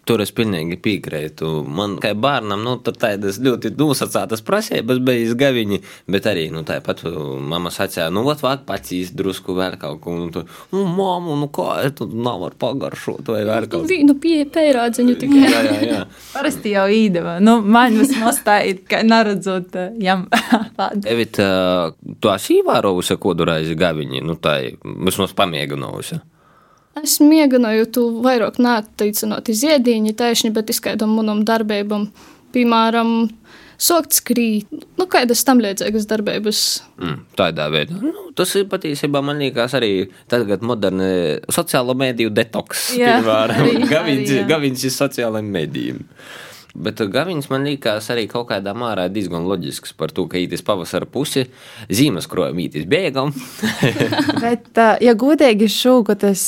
Tur 0.07 0.23
es 0.23 0.31
pilnīgi 0.31 0.77
piekrītu. 0.79 1.49
Man 1.67 1.97
kā 2.03 2.13
bērnam, 2.15 2.61
nu, 2.63 2.77
tādas 2.87 3.41
ļoti 3.43 3.73
nosacītas 3.75 4.45
prasības 4.47 5.01
bija 5.03 5.25
izgaviņi, 5.25 5.81
bet 6.15 6.29
arī, 6.31 6.45
nu, 6.55 6.63
tāpat 6.69 7.03
mamma 7.43 7.73
sacīja, 7.75 8.07
nu, 8.15 8.23
vat 8.29 8.45
vāk 8.45 8.63
pacīs 8.69 9.11
drusku 9.19 9.57
vēl 9.57 9.75
kaut 9.81 9.99
ko, 10.05 10.15
un 10.15 10.29
tu, 10.35 10.45
nu, 10.71 10.85
mamma, 10.87 11.35
nu, 11.41 11.49
kā, 11.51 11.81
tu 11.99 12.07
nav 12.07 12.45
var 12.45 12.55
pagaršot 12.61 13.33
vai 13.35 13.43
vēl 13.49 13.67
kaut 13.67 13.89
ko. 13.91 13.99
Nu, 14.07 14.15
pie 14.23 14.37
pērādziņu 14.55 15.17
tikai. 15.25 15.43
jā, 15.43 15.65
jā, 15.67 15.75
jā. 15.91 15.99
Parasti 16.37 16.77
jau 16.77 16.87
īdeva. 16.93 17.41
Nu, 17.43 17.59
man 17.67 17.99
vismaz 17.99 18.39
tā 18.47 18.61
ir, 18.71 18.85
ka 18.87 19.03
neredzot 19.03 19.75
jam 20.03 20.29
tādu. 20.79 21.03
Evit, 21.11 21.43
tu 22.23 22.35
esi 22.37 22.61
īvērovusi 22.61 23.19
kodu 23.19 23.51
reizi 23.51 23.75
gaviņi, 23.79 24.23
nu, 24.23 24.39
tā, 24.39 24.61
vismaz 24.87 25.35
pamēģinājusi. 25.35 26.23
Es 26.97 27.19
mēģināju 27.21 27.89
to 27.93 28.05
vairāk 28.25 28.61
neatteicināt 28.63 29.51
ziediņu 29.53 30.15
taisni, 30.17 30.53
bet 30.55 30.71
izskaidam 30.73 31.13
manam 31.19 31.43
darbībam, 31.45 32.07
piemēram, 32.57 33.11
sokt 33.77 34.17
skrīt, 34.17 34.71
nu, 34.97 35.07
kādas 35.13 35.45
tam 35.45 35.61
līdzīgas 35.61 36.09
darbības. 36.09 36.63
Mm, 36.97 37.19
tādā 37.37 37.69
veidā. 37.73 37.99
Nu, 38.01 38.31
tas 38.37 38.55
ir 38.57 38.65
patiesībā, 38.73 39.21
man 39.25 39.43
liekas, 39.43 39.77
arī 39.77 40.09
tagad 40.33 40.65
moderni 40.65 41.11
sociālo 41.53 41.97
mēdīju 42.01 42.33
detoks. 42.37 42.89
Jā, 42.97 43.19
piemēram, 43.21 43.87
Gaviņš 44.53 44.89
ir 44.89 44.97
sociālajiem 44.97 45.53
mēdījiem. 45.59 46.05
Bet 46.77 47.01
Gavins 47.13 47.49
man 47.49 47.65
liekas 47.65 48.11
arī 48.13 48.27
kaut 48.29 48.51
kādā 48.51 48.75
mērā 48.77 49.07
diezgan 49.13 49.47
loģisks 49.49 49.95
par 49.97 50.13
to, 50.13 50.27
ka 50.29 50.41
ītis 50.41 50.65
pavasara 50.67 51.09
pusi 51.09 51.47
zīmes 51.89 52.29
krojam 52.29 52.61
ītis 52.61 52.85
bēgam. 52.91 53.33
Bet, 54.45 54.71
ja 55.01 55.17
godīgi 55.17 55.71
šogad 55.73 56.27
es 56.29 56.45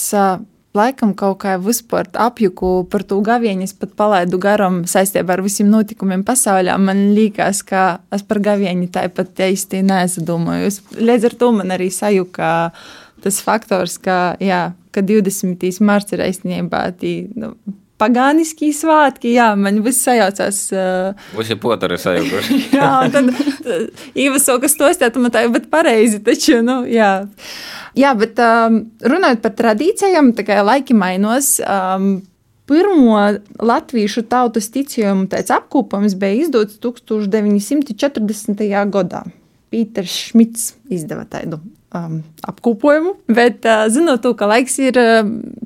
laikam 0.76 1.14
kaut 1.16 1.40
kā 1.42 1.56
vispār 1.60 2.08
apjuku 2.12 2.86
par 2.92 3.04
to 3.08 3.18
gavieņu, 3.24 3.66
es 3.66 3.74
pat 3.76 3.94
palaidu 3.98 4.40
garam 4.42 4.82
saistībā 4.88 5.38
ar 5.38 5.42
visiem 5.44 5.70
notikumiem 5.72 6.24
pasaulē. 6.28 6.76
Man 6.82 7.08
liekas, 7.16 7.62
ka 7.66 8.00
es 8.14 8.24
par 8.26 8.42
gavieņu 8.44 8.90
tāpat 8.94 9.44
īsti 9.48 9.82
nesadomāju. 9.88 10.72
Līdz 11.00 11.30
ar 11.30 11.38
to 11.40 11.52
man 11.56 11.74
arī 11.74 11.90
sajūta 11.94 12.52
tas 13.24 13.40
faktors, 13.42 13.98
ka, 14.02 14.36
jā, 14.42 14.68
ka 14.94 15.02
20. 15.02 15.66
marts 15.82 16.14
ir 16.14 16.22
īstenībā 16.28 16.84
tī, 17.00 17.14
nu, 17.34 17.54
pagāniskī 17.98 18.70
svētki, 18.76 19.32
jā, 19.36 19.50
man 19.58 19.82
viss 19.84 20.06
sajaucās. 20.06 20.62
Uh, 20.74 21.28
Visi 21.38 21.58
potari 21.60 21.98
sajaukuši. 22.00 22.58
jā, 22.78 22.92
tad 23.14 23.32
Īva 24.18 24.40
sokas 24.42 24.76
to 24.78 24.88
ir, 25.44 25.52
bet 25.54 25.68
pareizi, 25.72 26.22
taču, 26.24 26.60
nu, 26.64 26.80
jā. 26.88 27.12
Jā, 27.98 28.14
bet 28.18 28.38
um, 28.42 28.82
runājot 29.02 29.44
par 29.44 29.54
tradīcijām, 29.58 30.32
tā 30.38 30.46
kā 30.46 30.60
laiki 30.64 30.96
mainos, 30.96 31.56
um, 31.64 32.18
Pirmo 32.68 33.16
latviešu 33.64 34.26
tautas 34.28 34.66
ticējumu 34.74 35.24
apkopojums 35.54 36.12
bija 36.20 36.42
izdots 36.42 36.76
1940. 36.84 38.60
gadā. 38.92 39.22
Pīters 39.72 40.12
Šmits 40.28 40.74
izdeva 40.92 41.24
tādu 41.28 41.62
um, 41.94 42.22
apkopojumu. 42.42 43.14
Bet, 43.28 43.64
uh, 43.64 43.86
zinot, 43.92 44.22
to, 44.22 44.34
ka 44.38 44.48
laiks 44.50 44.78
ir 44.82 44.98
uh, 45.00 45.20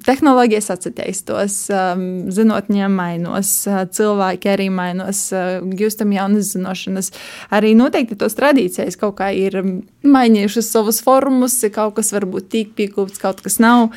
tehnoloģijas 0.06 0.70
attīstās, 0.74 1.56
um, 1.72 2.04
zinātnēm 2.32 2.94
mainos, 2.96 3.52
uh, 3.70 3.84
cilvēki 3.90 4.52
arī 4.52 4.68
mainos, 4.74 5.24
uh, 5.34 5.60
gūstam 5.78 6.14
jaunas 6.14 6.52
zināšanas. 6.54 7.12
Arī 7.54 7.74
noteikti 7.78 8.18
tos 8.18 8.36
tradīcijas 8.38 8.98
kaut 9.00 9.18
kā 9.20 9.32
ir 9.36 9.58
mainījušas 10.02 10.72
savus 10.74 11.02
formus, 11.04 11.60
kaut 11.74 11.98
kas 11.98 12.12
varbūt 12.14 12.50
tīk 12.52 12.76
piekopts, 12.78 13.22
kaut 13.22 13.42
kas 13.44 13.60
nav. 13.62 13.90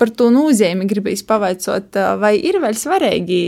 Par 0.00 0.08
to 0.16 0.30
nozīmi 0.32 0.86
gribīs 0.88 1.20
pavaicot, 1.28 1.98
vai 2.20 2.32
ir 2.40 2.56
vēl 2.62 2.76
svarīgi 2.78 3.40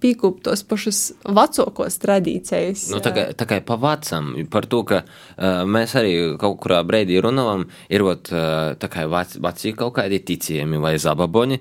pīkūpt 0.00 0.42
tos 0.46 0.62
pašus 0.66 1.00
vecākos 1.22 1.98
tradīcijas. 2.02 2.88
Nu, 2.94 3.02
tā 3.04 3.12
kā, 3.14 3.26
tā 3.36 3.46
kā 3.48 3.60
pa 3.64 3.76
vecam, 3.80 4.32
par 4.52 4.66
to, 4.70 4.82
ka 4.88 5.02
uh, 5.04 5.62
mēs 5.68 5.94
arī 6.00 6.14
kaut 6.40 6.58
kurā 6.64 6.80
brīdī 6.86 7.20
runājam, 7.22 7.66
ir 7.92 8.06
ot, 8.06 8.32
uh, 8.34 8.72
tā 8.80 8.90
kā 8.92 9.06
veci 9.10 9.74
kaut 9.78 9.96
kādi 10.00 10.22
ticējumi 10.32 10.80
vai 10.82 10.96
zababoni. 11.00 11.60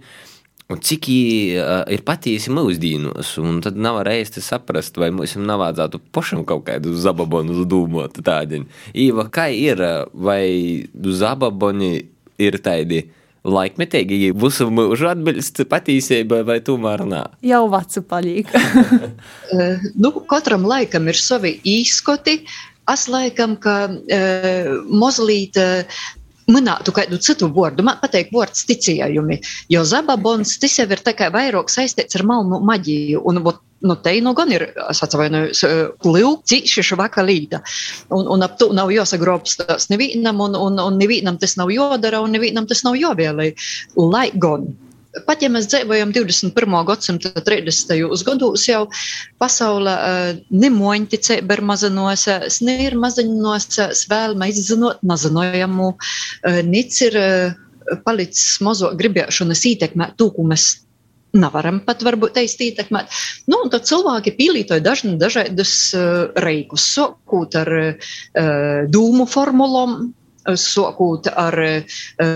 Un 0.70 0.82
cik 0.86 1.08
uh, 1.10 1.84
ir 1.90 2.04
patiesi 2.06 2.54
mūsdienos, 2.54 3.36
un 3.42 3.62
tad 3.66 3.80
nav 3.82 4.04
reizi 4.08 4.44
saprast, 4.46 5.00
vai 5.02 5.12
mums 5.14 5.36
nevajadzētu 5.40 6.02
pašam 6.16 6.46
kaut 6.48 6.68
kādu 6.70 6.94
zababonu 6.98 7.66
domāt. 7.70 8.22
Īva, 8.94 9.30
kā 9.34 9.50
ir, 9.54 9.86
vai 10.14 10.44
zababoni 10.94 11.94
ir 12.40 12.62
tādi? 12.64 13.08
Laikmetīgi, 13.48 14.32
visu 14.36 14.68
mūžu 14.74 15.10
atbilst 15.12 15.62
patiesībai, 15.70 16.42
vai 16.48 16.60
tomēr 16.66 17.06
nē? 17.08 17.24
Jau 17.50 17.66
vecu 17.72 18.06
paliek. 18.08 18.56
Eh, 19.50 19.82
nu, 19.98 20.12
katram 20.30 20.62
laikam 20.70 21.08
ir 21.10 21.18
savi 21.18 21.56
īskoti. 21.66 22.36
Es 22.94 23.08
laikam, 23.10 23.56
ka 23.58 23.74
uh, 23.90 24.68
mazliet 24.94 25.58
uh, 25.58 25.98
minētu 26.50 26.94
kādu 26.96 27.18
citu 27.22 27.50
vārdu. 27.54 27.86
Man 27.86 27.98
patīk 28.02 28.30
vārds 28.36 28.66
ticējumi, 28.70 29.40
jo 29.74 29.82
zababons 29.88 30.56
tas 30.62 30.78
jau 30.80 30.86
ir 30.90 31.02
vairāk 31.34 31.74
saistīts 31.74 32.20
ar 32.20 32.26
malnu 32.30 32.62
maģiju. 32.70 33.24
Un, 33.30 33.42
ot, 33.50 33.62
nu, 33.82 33.96
te 33.96 34.16
nu 34.22 34.34
gan 34.38 34.52
ir, 34.52 34.66
es 34.90 35.04
atvainojos, 35.06 35.64
plūci 36.04 36.62
šī 36.68 36.98
vakalīta. 37.00 37.62
Un, 38.16 38.28
un 38.28 38.44
ap 38.46 38.58
to 38.60 38.72
nav 38.76 38.92
jāsagrobs 38.94 39.60
tas 39.62 39.90
nevienam, 39.94 40.42
un, 40.44 40.58
un, 40.60 40.80
un 40.84 41.00
nevienam 41.00 41.40
tas 41.40 41.56
nav 41.60 41.72
jodara, 41.74 42.22
un 42.26 42.36
nevienam 42.36 42.68
tas 42.70 42.84
nav 42.88 43.00
jovēlē. 43.00 43.52
Lai 44.00 44.30
gan. 44.36 44.70
Pat 45.26 45.42
ja 45.42 45.50
mēs 45.50 45.66
dzīvojam 45.72 46.12
21. 46.14 46.76
gadsimta 46.86 47.32
30. 47.42 47.96
gados, 48.28 48.66
jau 48.70 48.84
pasaule 49.42 49.94
uh, 49.96 50.42
nemoņticība 50.54 51.58
ir 51.58 51.64
mazinosies, 51.66 52.60
ne 52.62 52.76
ir 52.86 52.98
mazinosies 53.00 54.04
vēlme 54.12 54.52
izzinot 54.52 55.02
mazinojamu, 55.02 55.96
uh, 55.96 56.60
nic 56.68 56.94
ir 57.02 57.18
uh, 57.18 57.58
palicis 58.06 58.60
mazo 58.62 58.92
gribēšanas 59.00 59.66
ko 60.36 60.46
mēs 60.46 60.70
nevaram 61.38 61.82
pat 61.86 62.04
varbūt 62.06 62.36
teikt 62.38 62.64
ietekmēt. 62.66 63.18
Nu, 63.52 63.62
tad 63.74 63.88
cilvēki 63.90 64.36
pielietoja 64.38 64.84
dažna, 64.86 65.18
dažādus 65.22 65.74
uh, 65.98 66.30
reikus, 66.40 66.88
sākot 66.96 67.58
ar 67.60 67.74
uh, 67.82 68.16
dūmu 68.90 69.28
formulām, 69.30 70.00
sākot 70.58 71.28
ar 71.38 71.56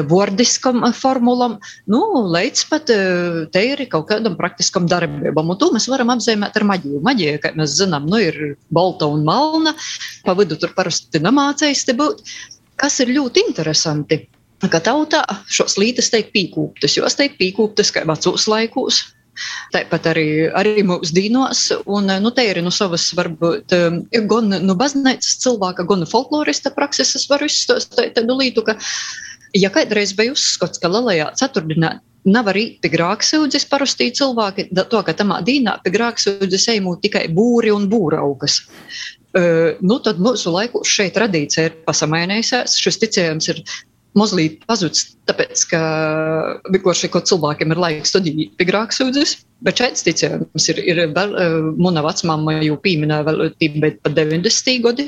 vordiskam 0.09 0.83
formulam, 0.93 1.55
nu, 1.89 2.01
līdz 2.33 2.63
pat 2.69 2.91
te 3.53 3.63
ir 3.63 3.85
kaut 3.89 4.09
kādam 4.11 4.35
praktiskam 4.37 4.87
darbībam. 4.91 5.49
Un 5.49 5.57
to 5.57 5.71
mēs 5.73 5.87
varam 5.89 6.11
apzīmēt 6.13 6.59
ar 6.59 6.67
maģiju. 6.67 7.01
Maģija, 7.05 7.39
kā 7.43 7.53
mēs 7.57 7.77
zinām, 7.79 8.05
nu, 8.11 8.19
ir 8.21 8.57
balta 8.73 9.09
un 9.09 9.23
melna, 9.27 9.75
pa 10.27 10.35
vidu 10.37 10.59
tur 10.59 10.75
parasti 10.75 11.23
nemācējis 11.23 11.85
te 11.87 11.97
būt. 11.97 12.23
Kas 12.79 12.99
ir 13.03 13.13
ļoti 13.15 13.47
interesanti, 13.47 14.23
ka 14.71 14.79
tautā 14.83 15.23
šos 15.51 15.77
lītes 15.81 16.11
tiek 16.13 16.31
pīkūptas, 16.35 16.97
jo 16.97 17.03
tās 17.05 17.17
tiek 17.19 17.35
pīkūptas 17.39 17.91
kā 17.95 18.05
vecos 18.09 18.47
laikos. 18.51 19.03
Tāpat 19.73 20.11
arī, 20.11 20.25
arī 20.53 20.83
mūsu 20.85 21.15
dīnos, 21.15 21.65
un 21.89 22.11
nu, 22.21 22.31
te 22.37 22.45
ir 22.45 22.59
no 22.61 22.69
nu, 22.69 22.73
savas, 22.75 23.07
varbūt, 23.17 23.73
um, 23.73 23.99
gan 24.29 24.51
no 24.51 24.59
nu, 24.61 24.75
baznīcas 24.77 25.39
cilvēka, 25.41 25.87
gan 25.89 26.03
no 26.03 26.09
folklorista 26.09 26.69
prakses, 26.75 27.15
es 27.17 27.25
varu 27.31 27.49
izstāstīt 27.49 28.13
tādu 28.13 28.37
lītu, 28.37 28.61
ka, 28.67 28.77
ja 29.57 29.71
kādreiz 29.73 30.13
bija 30.17 30.35
uzskats, 30.35 30.77
ka 30.81 30.91
lielajā 30.93 31.31
ceturtdienā 31.41 31.95
nav 32.29 32.51
arī 32.53 32.67
pie 32.83 32.91
grāksūdzes 32.93 33.65
parasti 33.71 34.11
cilvēki, 34.15 34.69
to, 34.77 35.01
ka 35.01 35.15
tamā 35.17 35.41
dīnā 35.45 35.79
pie 35.83 35.95
grāksūdzes 35.97 36.69
ejamū 36.75 36.99
tikai 37.03 37.25
būri 37.33 37.73
un 37.73 37.89
būraugas. 37.91 38.61
Uh, 39.33 39.73
nu, 39.81 39.97
tad 40.05 40.21
mūsu 40.21 40.53
laikos 40.53 40.93
šeit 40.93 41.15
tradīcija 41.17 41.71
ir 41.71 41.79
pasamainījusies. 41.87 42.77
Šis 42.77 43.01
ticējums 43.01 43.49
ir 43.49 43.63
mazliet 44.17 44.61
pazudis, 44.69 45.13
tāpēc, 45.29 45.63
ka 45.71 45.79
vienkārši 46.73 47.09
cilvēkiem 47.13 47.73
ir 47.73 47.81
laiks 47.81 48.13
studēt 48.13 48.55
pie 48.57 48.67
grāmatas. 48.69 49.37
Bet 49.63 49.79
šeit 49.79 50.01
ticējums 50.03 50.67
ir, 50.73 50.81
ir 50.83 51.01
vēl, 51.15 51.37
eh, 51.39 51.57
mana 51.79 52.03
vecmāma 52.03 52.57
jau 52.65 52.75
pieminēja 52.83 53.27
vēl 53.29 53.45
bet 53.79 54.01
pat 54.03 54.17
90. 54.17 54.79
gadi. 54.83 55.07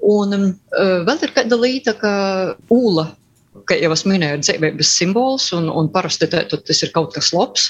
Un 0.00 0.34
um, 0.34 0.44
vēl 1.06 1.24
ir 1.26 1.32
kāda 1.36 1.58
līta, 1.60 1.92
ka 1.94 2.12
ūla, 2.72 3.10
ka 3.68 3.76
jau 3.76 3.90
es 3.92 4.04
minēju, 4.08 4.38
ir 4.38 4.44
dzīvības 4.46 4.92
simbols, 4.96 5.50
un, 5.56 5.68
un 5.68 5.90
parasti 5.92 6.28
tas 6.30 6.82
ir 6.82 6.92
kaut 6.94 7.12
kas 7.14 7.32
labs. 7.36 7.68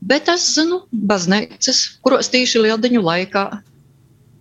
Bet 0.00 0.30
es 0.32 0.46
zinu, 0.56 0.80
baznīcas, 0.90 1.82
kuros 2.04 2.32
tīši 2.32 2.64
lieldiņu 2.64 3.02
laikā 3.04 3.44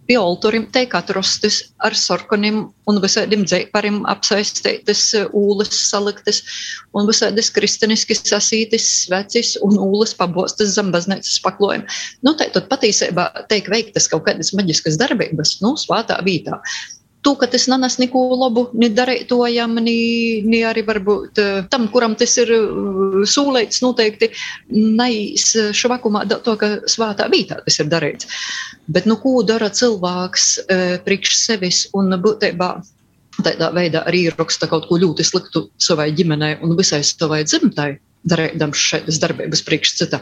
pie 0.10 0.18
alturim 0.18 0.66
tiek 0.74 0.94
atrastas 0.98 1.60
ar 1.86 1.94
sarkaniem 1.94 2.64
un 2.90 3.00
visādiem 3.04 3.44
dzēpariem 3.46 4.02
apsaistītas 4.10 5.04
ūles 5.38 5.70
saliktas 5.70 6.42
un 6.98 7.06
visādas 7.06 7.52
kristeniski 7.54 8.18
sasītas 8.18 8.88
svecis 9.04 9.54
un 9.66 9.78
ūles 9.78 10.16
pabostas 10.18 10.74
zem 10.74 10.90
baznīcas 10.96 11.38
paklojuma. 11.46 11.86
Nu, 12.26 12.34
tā 12.34 12.50
tad 12.56 12.66
patiesībā 12.72 13.30
tiek 13.54 13.70
veiktas 13.70 14.10
kaut 14.10 14.26
kādas 14.26 14.50
maģiskas 14.58 14.98
darbības, 14.98 15.60
nu, 15.62 15.76
svātā 15.78 16.18
vītā. 16.26 16.58
To, 17.26 17.34
ka 17.36 17.50
tas 17.52 17.66
nenes 17.68 17.98
neko 18.00 18.22
labu, 18.40 18.62
ne 18.80 18.88
darītojam, 18.96 19.74
ne, 19.84 19.96
ne 20.48 20.60
arī 20.70 20.86
varbūt 20.88 21.42
eh, 21.44 21.58
tam, 21.72 21.90
kuram 21.92 22.16
tas 22.20 22.38
ir 22.40 22.52
eh, 22.56 23.24
sūlīts, 23.28 23.82
noteikti 23.84 24.30
neiz 24.72 25.50
švakumā, 25.76 26.24
to, 26.32 26.56
ka 26.60 26.72
svātā 26.88 27.28
vītā 27.32 27.60
tas 27.66 27.80
ir 27.84 27.92
darīts. 27.92 28.30
Bet, 28.88 29.10
nu, 29.10 29.20
ko 29.20 29.42
dara 29.44 29.68
cilvēks 29.68 30.48
eh, 30.64 30.96
priekš 31.04 31.36
sevis 31.42 31.84
un 31.98 32.16
būtībā 32.24 32.72
tādā 33.44 33.72
veidā 33.76 34.04
arī 34.08 34.28
raksta 34.32 34.68
kaut 34.72 34.88
ko 34.90 35.00
ļoti 35.00 35.26
sliktu 35.28 35.68
savai 35.80 36.10
ģimenei 36.16 36.58
un 36.64 36.76
visai 36.80 37.02
savai 37.08 37.44
dzimtai 37.48 37.94
darīdams 38.28 38.80
šādas 38.80 39.20
darbības 39.22 39.62
priekš 39.68 39.94
cita. 40.02 40.20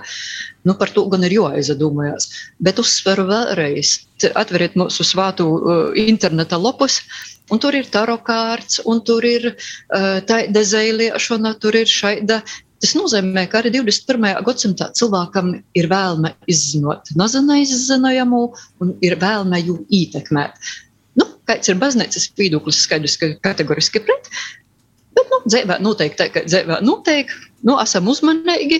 Nu, 0.67 0.75
par 0.77 0.91
to 0.93 1.05
gan 1.11 1.25
ir 1.25 1.37
jāaizdomājas. 1.37 2.29
Bet 2.63 2.81
uzsveru 2.81 3.27
vēlreiz, 3.29 3.97
atveriet 4.37 4.77
mūsu 4.79 5.05
svātu 5.07 5.47
uh, 5.47 5.81
interneta 5.97 6.59
lapus. 6.61 7.01
Un 7.53 7.61
tur 7.63 7.77
ir 7.79 7.87
taro 7.87 8.17
kārts, 8.19 8.81
un 8.85 9.01
tur 9.07 9.25
ir 9.25 9.53
uh, 9.53 10.17
tāda 10.27 10.63
zēliešana, 10.67 11.55
tur 11.61 11.79
ir 11.79 11.89
šaida. 11.89 12.41
Tas 12.77 12.93
nozīmē, 12.93 13.47
ka 13.49 13.63
arī 13.63 13.71
21. 13.79 14.43
gadsimtā 14.45 14.91
cilvēkam 14.97 15.55
ir 15.77 15.87
vēlme 15.89 16.35
izzinot 16.51 17.09
nezinājumu 17.17 18.41
un 18.83 18.91
ir 19.01 19.15
vēlme 19.17 19.63
jū 19.63 19.79
ietekmēt. 19.89 20.59
Nu, 21.17 21.25
kāds 21.49 21.71
ir 21.71 21.79
baznīcas 21.81 22.29
viedoklis, 22.37 22.83
skaidrs, 22.85 23.17
ka 23.17 23.31
kategoriski 23.47 24.03
pret, 24.05 24.29
bet 25.17 25.33
nu, 25.33 25.41
dzīvē 25.49 25.79
noteikti 25.81 26.29
ka 26.35 26.45
dzīvē 26.45 26.83
noteikti 26.85 27.46
nu, 27.65 27.75
esam 27.81 28.07
uzmanīgi, 28.11 28.79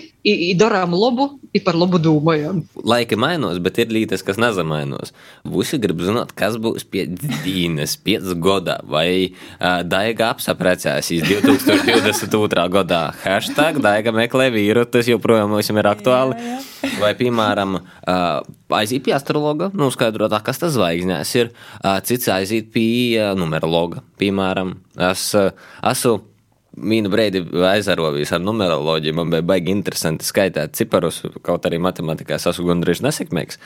darām 0.58 0.94
labu, 0.96 1.28
ir 1.56 1.62
par 1.66 1.76
labu 1.78 1.98
domājam. 2.02 2.60
Laika 2.86 3.18
mainās, 3.18 3.58
bet 3.62 3.80
ir 3.82 3.92
lietas, 3.94 4.22
kas 4.26 4.38
nezamainos. 4.40 5.12
Visi 5.48 5.80
grib 5.82 6.02
zināt, 6.04 6.34
kas 6.38 6.58
būs 6.60 6.86
pie 6.88 7.06
Dīnes, 7.08 7.96
pēc 8.04 8.30
gada, 8.42 8.78
vai 8.86 9.08
uh, 9.30 9.80
Daiga 9.86 10.30
apsaprecēsīs 10.34 11.26
2022. 11.26 12.68
gadā. 12.78 13.02
Hashtag 13.24 13.82
Daiga 13.84 14.14
meklē 14.14 14.50
vīru, 14.54 14.86
tas 14.90 15.10
joprojām 15.10 15.52
mums 15.54 15.72
ir 15.72 15.90
aktuāli. 15.90 16.38
Jā, 16.38 16.56
jā. 16.58 16.94
Vai, 17.02 17.12
piemēram, 17.18 17.78
uh, 17.80 18.78
aiziet 18.78 19.06
pie 19.06 19.14
astrologa, 19.16 19.72
nu, 19.74 19.90
skaidrot, 19.94 20.34
kas 20.46 20.62
tas 20.62 20.74
zvaigznēs 20.76 21.34
ir, 21.40 21.52
uh, 21.82 21.98
cits 22.06 22.30
aiziet 22.32 22.72
pie 22.74 23.18
uh, 23.18 23.34
numerologa, 23.38 24.04
piemēram. 24.20 24.76
Es 25.10 25.30
uh, 25.38 25.50
esmu 25.86 26.20
Mīnu 26.76 27.10
brīdi 27.10 27.40
aizarovījis 27.64 28.34
ar 28.36 28.42
numeroloģiju. 28.44 29.16
Man 29.16 29.32
bija 29.32 29.46
baigi 29.46 29.72
interesanti 29.72 30.26
skaitīt 30.28 30.76
ciparus, 30.78 31.22
kaut 31.42 31.64
arī 31.66 31.80
matemātikā 31.82 32.36
es 32.36 32.46
esmu 32.50 32.68
gandrīz 32.68 33.00
nesekmīgs. 33.02 33.58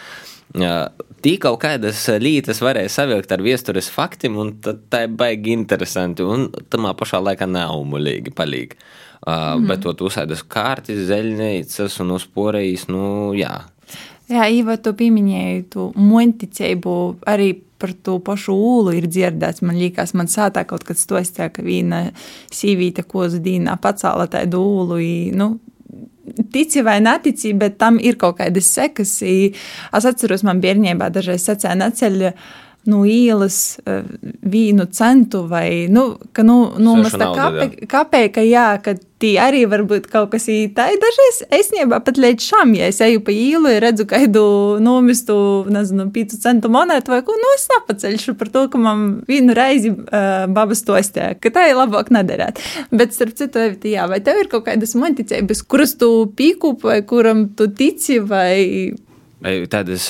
Tī 1.23 1.33
kaut 1.43 1.59
kādas 1.65 2.05
lietas 2.23 2.63
varēja 2.63 2.93
savilkt 2.93 3.33
ar 3.35 3.43
vēstures 3.45 3.91
faktiem, 3.93 4.39
un 4.39 4.55
tā 4.63 5.05
ir 5.07 5.17
baigi 5.19 5.57
interesanti. 5.57 6.25
Un 6.25 6.49
tamā 6.73 6.95
pašā 6.99 7.21
laikā 7.25 7.49
neumuļīgi 7.51 8.35
palīgi. 8.39 8.79
Uh, 9.23 9.55
mm. 9.55 9.69
Bet 9.71 9.85
to 9.85 9.93
uzsēdas 10.09 10.41
kārtas, 10.51 11.05
zeļnīcas 11.07 12.01
un 12.03 12.17
uzporējis, 12.17 12.89
nu 12.91 13.05
jā. 13.39 13.53
Jā, 14.33 14.49
Īva, 14.51 14.75
tu 14.83 14.95
pieminēji 14.99 15.63
tu 15.71 15.85
monticību 15.99 16.95
arī 17.31 17.53
par 17.83 17.93
to 18.07 18.19
pašu 18.23 18.55
ūlu 18.55 18.95
ir 18.97 19.09
dzirdēts. 19.11 19.65
Man 19.67 19.79
liekas, 19.81 20.15
man 20.19 20.31
sātā 20.31 20.63
kaut 20.69 20.87
kas 20.87 21.03
stostā, 21.03 21.51
ka 21.53 21.65
viena 21.67 22.05
sīvīte 22.55 23.05
kozu 23.09 23.43
dīnā 23.43 23.77
pacēla 23.83 24.29
tādu 24.31 24.63
ūlu. 24.63 25.01
I, 25.03 25.15
nu, 25.37 25.57
tici 26.55 26.85
vai 26.87 27.01
netici, 27.03 27.53
bet 27.59 27.79
tam 27.83 27.99
ir 28.01 28.19
kaut 28.21 28.39
kādas 28.41 28.71
sekas. 28.73 29.19
Es 29.27 30.11
atceros, 30.13 30.47
man 30.47 30.63
bērnībā 30.63 31.11
dažreiz 31.13 31.49
sacīja, 31.49 31.75
neceļ 31.83 32.29
no 32.89 33.05
ielas 33.07 33.79
uh, 33.87 34.03
vīnu 34.43 34.89
centu 34.95 35.45
vai, 35.51 35.87
nu, 35.93 36.17
ka, 36.35 36.45
nu, 36.47 36.59
nu 36.83 36.97
mēs 37.03 37.15
tā 37.15 37.31
kāpē, 37.37 37.69
kāpē, 37.91 38.23
ka 38.35 38.45
jā, 38.47 38.69
ka 38.83 38.97
tī 39.23 39.37
arī 39.39 39.61
var 39.71 39.85
būt 39.87 40.09
kaut 40.11 40.33
kas 40.33 40.49
ītai. 40.51 40.97
Dažreiz 41.03 41.37
esnībā 41.61 42.01
pat 42.03 42.19
līdz 42.19 42.49
šam, 42.49 42.73
ja 42.75 42.89
es 42.91 42.99
eju 43.05 43.23
pa 43.23 43.31
īlu, 43.35 43.71
ja 43.71 43.83
redzu 43.85 44.09
kādu 44.11 44.43
nomistu, 44.83 45.37
nezinu, 45.71 46.09
pīcu 46.15 46.41
centu 46.43 46.73
monētu 46.75 47.15
vai 47.15 47.21
ko, 47.27 47.37
nu 47.39 47.53
es 47.55 47.69
nepaceļšu 47.71 48.35
par 48.41 48.51
to, 48.51 48.65
ka 48.73 48.81
man 48.83 49.07
vienu 49.31 49.55
reizi 49.55 49.95
uh, 49.95 50.49
babas 50.51 50.83
tostē, 50.89 51.37
ka 51.39 51.55
tā 51.55 51.69
ir 51.71 51.79
labāk 51.79 52.11
nedarēt. 52.15 52.59
Bet, 52.91 53.15
starp 53.15 53.39
citu, 53.39 53.63
Evita, 53.63 53.87
jā, 53.93 54.09
vai 54.11 54.19
tev 54.27 54.43
ir 54.43 54.51
kaut 54.51 54.67
kādas 54.67 54.97
monticības, 54.99 55.63
kuras 55.71 55.95
tu 56.01 56.11
pīkūp 56.35 56.89
vai 56.91 56.99
kuram 57.07 57.47
tu 57.55 57.71
tici 57.71 58.23
Vai 58.33 58.95
tādas 59.43 60.09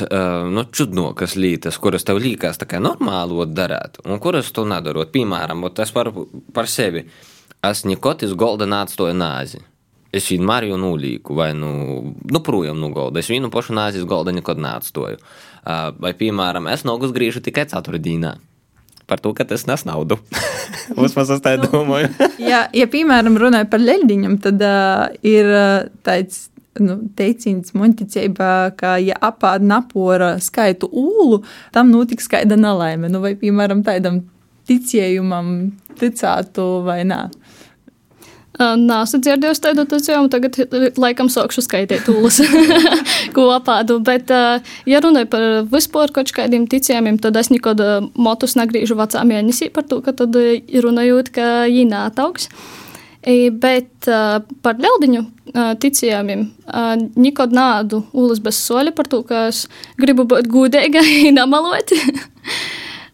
nu, 0.53 0.65
čudnokas 0.69 1.37
lietas, 1.41 1.79
kuras 1.81 2.05
tev 2.05 2.21
liekas 2.23 2.61
tā 2.61 2.69
kā 2.69 2.81
normāli 2.83 3.47
darīt, 3.53 4.01
un 4.05 4.21
kuras 4.23 4.53
tu 4.53 4.67
nedarot. 4.69 5.13
Piemēram, 5.15 5.65
ot 5.69 5.83
es 5.85 5.93
par, 5.95 6.13
par 6.53 6.69
sevi. 6.69 7.07
Es 7.63 7.85
iz 7.87 8.35
golda 8.35 8.67
neatstāju 8.67 9.15
nāzi. 9.15 9.63
Es 10.13 10.27
vienmēr 10.29 10.67
jau 10.69 10.77
nulīku, 10.77 11.33
vai 11.33 11.53
nu, 11.57 11.71
nu 12.29 12.41
projām 12.45 12.81
no 12.83 12.91
golda. 12.93 13.23
Es 13.23 13.31
vienu 13.33 13.49
pašu 13.49 13.73
nāzi 13.73 14.03
iz 14.03 14.05
golda 14.05 14.35
nekad 14.35 14.61
neatstāju. 14.61 15.17
Vai, 15.65 16.13
piemēram, 16.19 16.69
es 16.69 16.85
nogus 16.85 17.15
griežu 17.17 17.41
tikai 17.41 17.65
ceturtdienā. 17.71 18.35
Par 19.09 19.23
to, 19.25 19.33
ka 19.33 19.47
tas 19.49 19.65
nes 19.67 19.87
naudu. 19.89 20.19
Uzmanīgi, 21.01 21.39
es 21.39 21.43
tā 21.45 21.55
domāju. 21.63 22.13
ja, 22.51 22.67
ja, 22.77 22.89
piemēram, 22.93 23.39
runāja 23.41 23.71
par 23.73 23.81
leļdiņam, 23.81 24.37
tad 24.45 24.61
uh, 24.67 25.07
ir 25.25 25.49
tāds 26.05 26.51
nu, 26.81 26.99
teiciens 27.19 27.75
monticībā, 27.77 28.53
ka, 28.79 28.97
ja 29.03 29.19
apāda 29.21 29.67
napora 29.67 30.35
skaitu 30.41 30.89
ūlu, 30.89 31.43
tam 31.75 31.93
notiks 31.93 32.29
skaida 32.31 32.57
nelaime. 32.57 33.11
Nu, 33.13 33.21
vai, 33.25 33.35
piemēram, 33.39 33.85
tādam 33.87 34.23
ticējumam 34.71 35.73
ticētu 36.01 36.69
vai 36.87 37.03
nē. 37.09 37.27
Nē, 38.61 38.97
es 39.01 39.15
dzirdēju 39.17 39.57
tādu 39.65 39.85
tēmu, 39.89 40.29
tagad 40.31 40.59
laikam 41.01 41.31
sākšu 41.33 41.65
skaitīt 41.65 42.05
tūlus, 42.05 42.43
ko 43.37 43.47
apādu. 43.55 43.97
Bet, 44.05 44.29
ja 44.87 45.01
runāju 45.03 45.31
par 45.33 45.47
vispār 45.73 46.13
kaut 46.13 46.35
kādiem 46.37 46.67
ticējumiem, 46.71 47.17
tad 47.23 47.39
es 47.41 47.49
nekad 47.53 47.81
motus 48.13 48.55
negriežu 48.61 48.99
vecā 49.01 49.25
mēnesī 49.29 49.71
par 49.73 49.89
to, 49.89 50.03
ka 50.05 50.13
tad 50.21 50.37
runājot, 50.37 51.33
ka 51.33 51.49
viņi 51.65 51.89
nātauks. 51.95 52.53
Bet 53.23 54.09
par 54.67 54.79
ļaudiņu 54.83 55.21
ticējumiem 55.83 56.41
nekad 57.23 57.55
nādu 57.55 58.03
ulas 58.19 58.41
bez 58.43 58.59
soļa 58.59 58.95
par 58.97 59.07
to, 59.11 59.21
ka 59.27 59.45
es 59.53 59.69
gribu 60.01 60.27
būt 60.27 60.51
gudīga 60.51 61.05
un 61.29 61.37
namalot. 61.39 61.95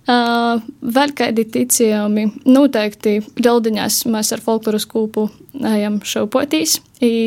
Vēl 0.09 1.13
kādi 1.13 1.45
ticējumi. 1.53 2.25
Noteikti 2.49 3.19
Galdiņās 3.37 4.07
mēs 4.09 4.33
ar 4.33 4.41
folkloras 4.41 4.89
kūpu 4.89 5.27
ejam 5.75 6.01
šaupotīs. 6.01 6.79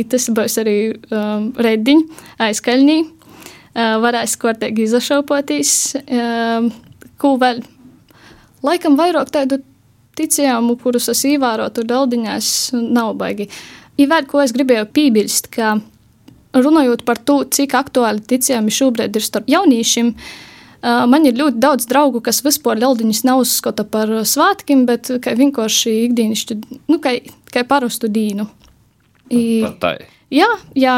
Tas 0.09 0.29
būs 0.33 0.57
arī 0.63 0.77
reidiņi 1.61 2.07
aizkaļņī. 2.47 2.99
Varēs 4.01 4.33
kārtīgi 4.41 4.87
izašaupotīs. 4.89 5.75
Ko 7.21 7.35
vēl? 7.45 7.61
Laikam 8.65 8.97
vairāk 8.97 9.29
tādu 9.33 9.61
ticējumu, 10.19 10.78
kurus 10.82 11.10
es 11.13 11.24
ievērotu 11.30 11.86
Galdiņās, 11.88 12.52
nav 12.74 13.15
baigi. 13.19 13.50
Ir 14.00 14.12
vēl, 14.12 14.28
ko 14.30 14.41
es 14.43 14.54
gribēju 14.56 14.88
piebilst, 14.93 15.52
ka 15.54 15.76
runājot 16.58 17.06
par 17.08 17.19
to, 17.21 17.41
cik 17.47 17.76
aktuāli 17.80 18.24
ticējumi 18.28 18.74
šobrīd 18.76 19.15
ir 19.15 19.26
starp 19.26 19.52
jauniešiem, 19.52 20.15
uh, 20.15 20.47
Man 20.82 21.28
ir 21.30 21.38
ļoti 21.38 21.62
daudz 21.62 21.86
draugu, 21.89 22.24
kas 22.26 22.41
vispār 22.41 22.80
ļaudiņus 22.82 23.21
neuzskata 23.28 23.86
par 23.86 24.10
svētkiem, 24.26 24.88
bet 24.89 25.12
vienkārši 25.21 25.93
ikdienišķi, 26.08 26.58
nu, 26.89 26.97
kā, 27.04 27.19
kā 27.54 27.62
parastu 27.69 28.10
dīnu. 28.10 28.47
I, 29.30 29.62
jā, 30.34 30.50
jā, 30.74 30.95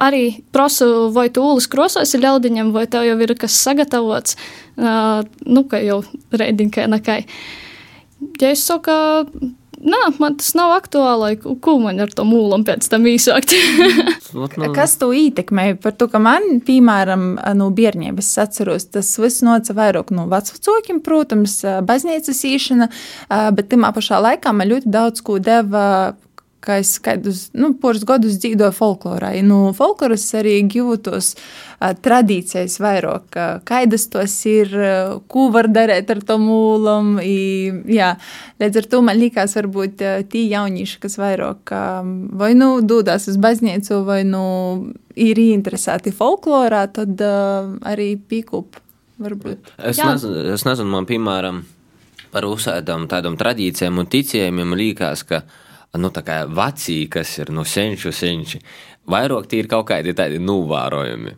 arī 0.00 0.22
prasu, 0.54 1.10
vai 1.12 1.28
tu 1.28 1.44
ūlis 1.44 1.68
krosos 1.70 2.16
ir 2.16 2.24
ļaudiņam, 2.24 2.72
vai 2.72 2.86
tev 2.90 3.04
jau 3.04 3.18
ir 3.20 3.36
kas 3.38 3.60
sagatavots, 3.68 4.38
nu, 4.80 5.64
ka 5.68 5.82
jau 5.84 6.00
reidiņkai 6.32 6.88
nekai. 6.96 7.20
Ja 8.40 8.52
es 8.52 8.66
saku, 8.68 8.94
Nē, 9.78 9.98
man 10.18 10.34
tas 10.38 10.54
nav 10.58 10.72
aktuāli. 10.74 11.36
Ko 11.62 11.76
man 11.78 12.00
ar 12.02 12.10
to 12.10 12.24
mūlu 12.26 12.56
pēc 12.66 12.88
tam 12.90 13.06
īsākt? 13.06 13.54
Kas 14.78 14.96
to 14.98 15.12
ietekmē? 15.14 15.68
Par 15.82 15.94
to, 15.94 16.08
ka 16.10 16.18
man, 16.22 16.58
piemēram, 16.66 17.28
no 17.58 17.68
bērnības 17.74 18.32
atceros, 18.42 18.88
tas 18.90 19.12
viss 19.22 19.44
noca 19.46 19.76
vairāk 19.78 20.10
no 20.14 20.26
vecākiem, 20.30 20.98
protams, 21.04 21.60
baznīcas 21.86 22.42
īšana, 22.50 22.90
bet 23.54 23.70
tajā 23.70 23.92
pašā 23.94 24.22
laikā 24.24 24.54
man 24.56 24.72
ļoti 24.72 24.90
daudz 24.98 25.22
ko 25.22 25.38
deva 25.38 25.84
kā 26.64 26.78
es 26.82 26.96
kādus 27.02 27.48
nu, 27.56 27.70
porus 27.78 28.04
gadus 28.08 28.38
dzīvoju 28.42 28.74
folklorā. 28.74 29.30
Nu, 29.46 29.70
folkloras 29.76 30.24
arī 30.38 30.56
gūtos 30.70 31.32
uh, 31.36 31.92
tradīcijas 32.02 32.78
vairāk, 32.82 33.38
kādas 33.68 34.08
tos 34.10 34.34
ir, 34.50 34.72
uh, 34.74 35.18
ko 35.30 35.48
var 35.54 35.70
darīt 35.70 36.10
ar 36.14 36.22
to 36.26 36.38
mūlam. 36.42 37.16
Jā, 37.22 38.14
līdz 38.62 38.82
ar 38.82 38.90
to 38.90 39.02
man 39.06 39.20
liekas, 39.20 39.54
varbūt 39.58 40.04
uh, 40.04 40.18
tie 40.30 40.44
jaunieši, 40.50 40.98
kas 41.04 41.18
vairāk 41.20 41.74
uh, 41.74 42.02
vai 42.42 42.52
nu 42.58 42.74
dodas 42.82 43.30
uz 43.30 43.38
baznīcu, 43.40 44.02
vai 44.08 44.24
nu 44.26 44.44
ir 45.18 45.38
interesēti 45.42 46.14
folklorā, 46.14 46.86
tad 46.94 47.22
uh, 47.22 47.78
arī 47.86 48.14
pīkup. 48.18 48.82
Varbūt. 49.18 49.72
Es, 49.82 49.98
nezinu, 49.98 50.44
es 50.54 50.62
nezinu, 50.62 50.92
man 50.92 51.06
piemēram 51.08 51.64
par 52.30 52.44
uzsēdām 52.46 53.08
tādām 53.10 53.34
tradīcijām 53.40 53.98
un 53.98 54.06
ticējumiem 54.06 54.76
liekas, 54.78 55.24
ka 55.26 55.40
uh, 55.40 55.64
nu, 55.96 56.12
veci, 56.60 57.08
kas 57.08 57.38
ir 57.38 57.50
nu, 57.50 57.64
senču 57.64 58.12
senči, 58.12 58.60
vairāk 59.08 59.48
tie 59.48 59.62
ir 59.62 59.70
kaut 59.70 59.88
kādi 59.88 60.14
tādi 60.14 60.38
novērojumi 60.38 61.36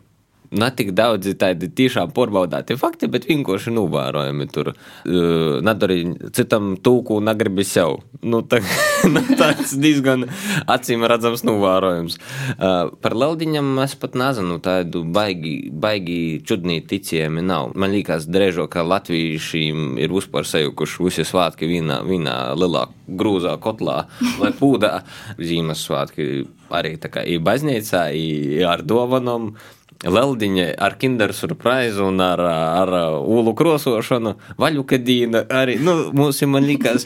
ne 0.51 0.69
tik 0.75 0.91
daudz 0.95 1.31
tādi 1.39 1.69
tiešām 1.71 2.11
porbaudāti 2.15 2.75
fakti, 2.79 3.07
bet 3.11 3.27
vienkārši 3.29 3.73
novērojami 3.75 4.47
tur. 4.51 4.73
Uh, 5.05 5.59
Nedari 5.63 6.03
citam 6.35 6.75
tūku, 6.83 7.21
negribi 7.23 7.65
sev. 7.67 8.01
Nu, 8.21 8.43
tā, 8.43 8.59
nu, 9.13 9.21
tāds 9.37 9.73
diezgan 9.81 10.27
acīm 10.69 11.05
redzams 11.09 11.43
novērojums. 11.47 12.17
Uh, 12.53 12.91
par 13.01 13.15
Leldiņam 13.17 13.73
es 13.83 13.95
pat 13.99 14.15
nezinu, 14.19 14.59
tādu 14.63 15.03
baigi, 15.03 15.55
baigi 15.71 16.41
čudnī 16.47 16.79
ticējumi 16.87 17.43
nav. 17.45 17.73
Man 17.79 17.93
liekas, 17.95 18.27
drežo, 18.29 18.67
ka 18.71 18.85
latviešiem 18.85 19.99
ir 20.01 20.13
uzpār 20.13 20.47
sajukuši 20.47 21.05
visi 21.07 21.25
svētki 21.27 21.69
vienā, 21.71 22.01
vienā 22.07 22.37
lielā 22.57 22.87
grūzā 23.07 23.57
kotlā 23.63 24.05
vai 24.39 24.53
pūdā. 24.59 25.01
Zīmes 25.41 25.85
svētki 25.87 26.31
arī 26.71 26.95
tā 27.01 27.11
kā 27.13 27.25
ir 27.27 27.43
baznīcā, 27.45 28.09
ir 28.15 28.65
ar 28.69 28.85
dovanām. 28.85 29.53
Leldiņa 30.01 30.71
ar 30.81 30.95
Kinder 30.97 31.29
surprise 31.37 32.01
un 32.01 32.17
ar, 32.25 32.41
ar 32.41 32.89
ulu 33.21 33.53
krosošanu, 33.53 34.33
vaļukadīna 34.57 35.43
arī, 35.53 35.75
nu, 35.77 36.09
mums 36.17 36.41
ir 36.41 36.49
man 36.49 36.65
likās. 36.65 37.05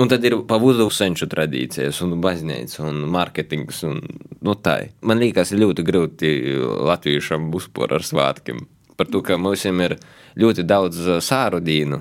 Un 0.00 0.08
tad 0.08 0.24
ir 0.24 0.38
pavudu 0.48 0.86
senču 0.88 1.26
tradīcijas, 1.28 1.98
un 2.04 2.16
baznīca, 2.22 2.80
un 2.88 3.02
mārketings, 3.12 3.82
un 3.84 3.98
nu, 4.40 4.54
tā. 4.56 4.78
Man 5.04 5.20
liekas, 5.20 5.52
ļoti 5.52 5.84
grūti 5.84 6.30
latviešam 6.88 7.50
uzpor 7.52 7.92
ar 7.98 8.06
svātkiem. 8.06 8.64
Par 8.96 9.10
to, 9.12 9.20
ka 9.24 9.36
mums 9.36 9.66
ir 9.68 9.98
ļoti 10.40 10.64
daudz 10.64 11.02
sāru 11.24 11.60
dīnu, 11.60 12.00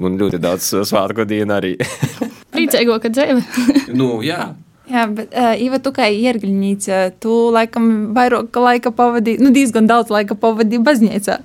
un 0.00 0.16
ļoti 0.20 0.40
daudz 0.40 0.70
svātku 0.88 1.28
dīnu 1.28 1.56
arī. 1.58 1.74
Priecīgo, 2.56 2.96
ka 3.02 3.12
dzīve. 3.12 3.44
nu, 4.00 4.22
jā. 4.24 4.54
Jā, 4.88 5.04
bet, 5.12 5.34
uh, 5.36 5.52
Iva, 5.60 5.82
tu 5.84 5.92
kā 5.92 6.08
iergļņīca, 6.08 7.02
tu 7.20 7.34
laikam 7.52 8.14
vairāk 8.16 8.56
laika 8.56 8.92
pavadīji, 8.96 9.42
nu, 9.44 9.52
diezgan 9.52 9.88
daudz 9.90 10.08
laika 10.14 10.32
pavadīji 10.32 10.80
baznīcā. 10.86 11.42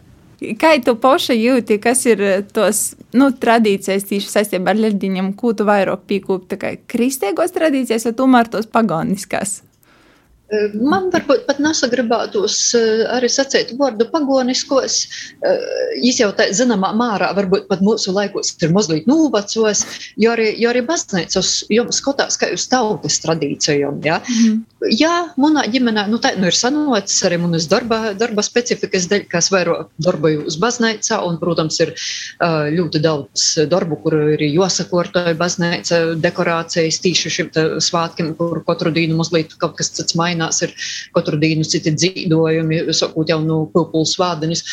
Kā 0.59 0.77
tu 0.83 0.95
paša 0.99 1.35
jūti, 1.35 1.75
kas 1.83 2.05
ir 2.07 2.23
tos 2.55 2.93
nu, 3.17 3.29
tradīcijas 3.31 4.07
tieši 4.09 4.31
saistībā 4.31 4.73
ar 4.73 4.81
leģiņiem, 4.85 5.33
ko 5.39 5.53
tu 5.57 5.67
vairāk 5.67 6.07
pīkūp, 6.09 6.47
tā 6.51 6.59
kā 6.61 6.73
kristīgos 6.89 7.53
tradīcijas 7.55 8.09
vai 8.09 8.15
tomēr 8.21 8.51
tos 8.53 8.69
pagāniskās? 8.73 9.61
Man 10.51 11.07
varbūt 11.09 11.45
pat 11.47 11.59
nesagribētos 11.63 12.57
arī 13.15 13.29
sacīt 13.31 13.71
vārdu 13.79 14.05
pagoniskos. 14.11 14.99
Jau 16.03 16.29
tā 16.37 16.49
zināmā 16.53 16.91
mārā, 16.99 17.31
varbūt 17.37 17.69
pat 17.69 17.81
mūsu 17.81 18.13
laikos 18.13 18.51
ir 18.61 18.73
mazliet 18.75 19.07
novecos, 19.09 19.85
jo 20.19 20.33
arī, 20.35 20.51
jo 20.59 20.69
arī 20.69 20.83
baznīcas 20.85 21.53
jums 21.73 22.01
skatās 22.01 22.37
kā 22.41 22.51
uz 22.53 22.67
tautas 22.69 23.17
tradīcijām. 23.23 24.01
Ja? 24.05 24.19
Mm. 24.27 24.61
Jā, 24.93 25.13
manā 25.39 25.63
ģimenē 25.71 26.05
nu, 26.11 26.19
tā 26.21 26.33
nu, 26.35 26.49
ir 26.51 26.57
sanots 26.57 27.15
arī 27.25 27.39
manas 27.41 27.69
darba, 27.71 28.11
darba 28.19 28.43
specifikas 28.45 29.07
dēļ, 29.09 29.25
kas 29.31 29.49
vairāk 29.53 29.89
darboju 30.03 30.43
uz 30.51 30.59
baznīcā, 30.59 31.21
un, 31.23 31.39
protams, 31.41 31.79
ir 31.85 31.93
ļoti 32.75 33.01
daudz 33.01 33.47
darbu, 33.71 34.01
kur 34.03 34.19
ir 34.35 34.45
jāsakortoja 34.49 35.37
baznīca 35.39 36.03
dekorācijas 36.19 36.99
tīši 37.01 37.33
šim 37.39 37.51
svātkiem, 37.81 38.35
kur 38.37 38.59
katru 38.67 38.91
dienu 38.93 39.17
mazliet 39.21 39.55
kaut 39.61 39.79
kas 39.79 39.93
cits 39.95 40.19
mainās 40.19 40.32
mainās, 40.33 40.61
ir 40.65 40.73
katru 41.13 41.39
dienu 41.39 41.63
citi 41.63 41.93
dzīvojumi, 41.93 42.83
sakot 42.93 43.29
jau 43.29 43.39
no 43.43 43.65
pupulu 43.73 44.05
svādeņus. 44.05 44.63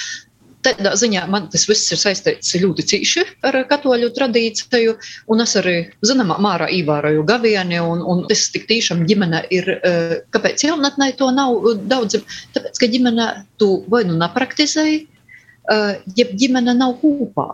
Tādā 0.61 0.93
ziņā 0.93 1.23
man 1.33 1.47
tas 1.49 1.63
viss 1.65 1.89
ir 1.89 1.97
saistīts 1.97 2.53
ļoti 2.61 2.85
cīši 2.85 3.23
ar 3.49 3.57
katoļu 3.65 4.11
tradīciju, 4.13 4.93
un 5.33 5.41
es 5.41 5.55
arī, 5.57 5.89
zināmā 6.05 6.37
mērā, 6.37 6.67
ievēroju 6.69 7.25
gavieni, 7.25 7.79
un, 7.81 8.03
un 8.05 8.27
tas 8.29 8.43
tik 8.53 8.67
tiešām 8.69 9.07
ģimene 9.09 9.41
ir, 9.57 9.71
eh, 9.79 10.19
kāpēc 10.37 10.67
jaunatnē 10.69 11.15
to 11.17 11.31
nav 11.33 11.65
daudz, 11.89 12.21
tāpēc, 12.53 12.77
ka 12.77 12.91
ģimene 12.93 13.31
to 13.57 13.71
vai 13.89 14.05
nu 14.05 14.21
nepraktizēja, 14.21 15.01
eh, 15.01 15.97
jeb 16.21 16.37
ģimene 16.37 16.77
nav 16.77 16.99
kopā. 17.01 17.49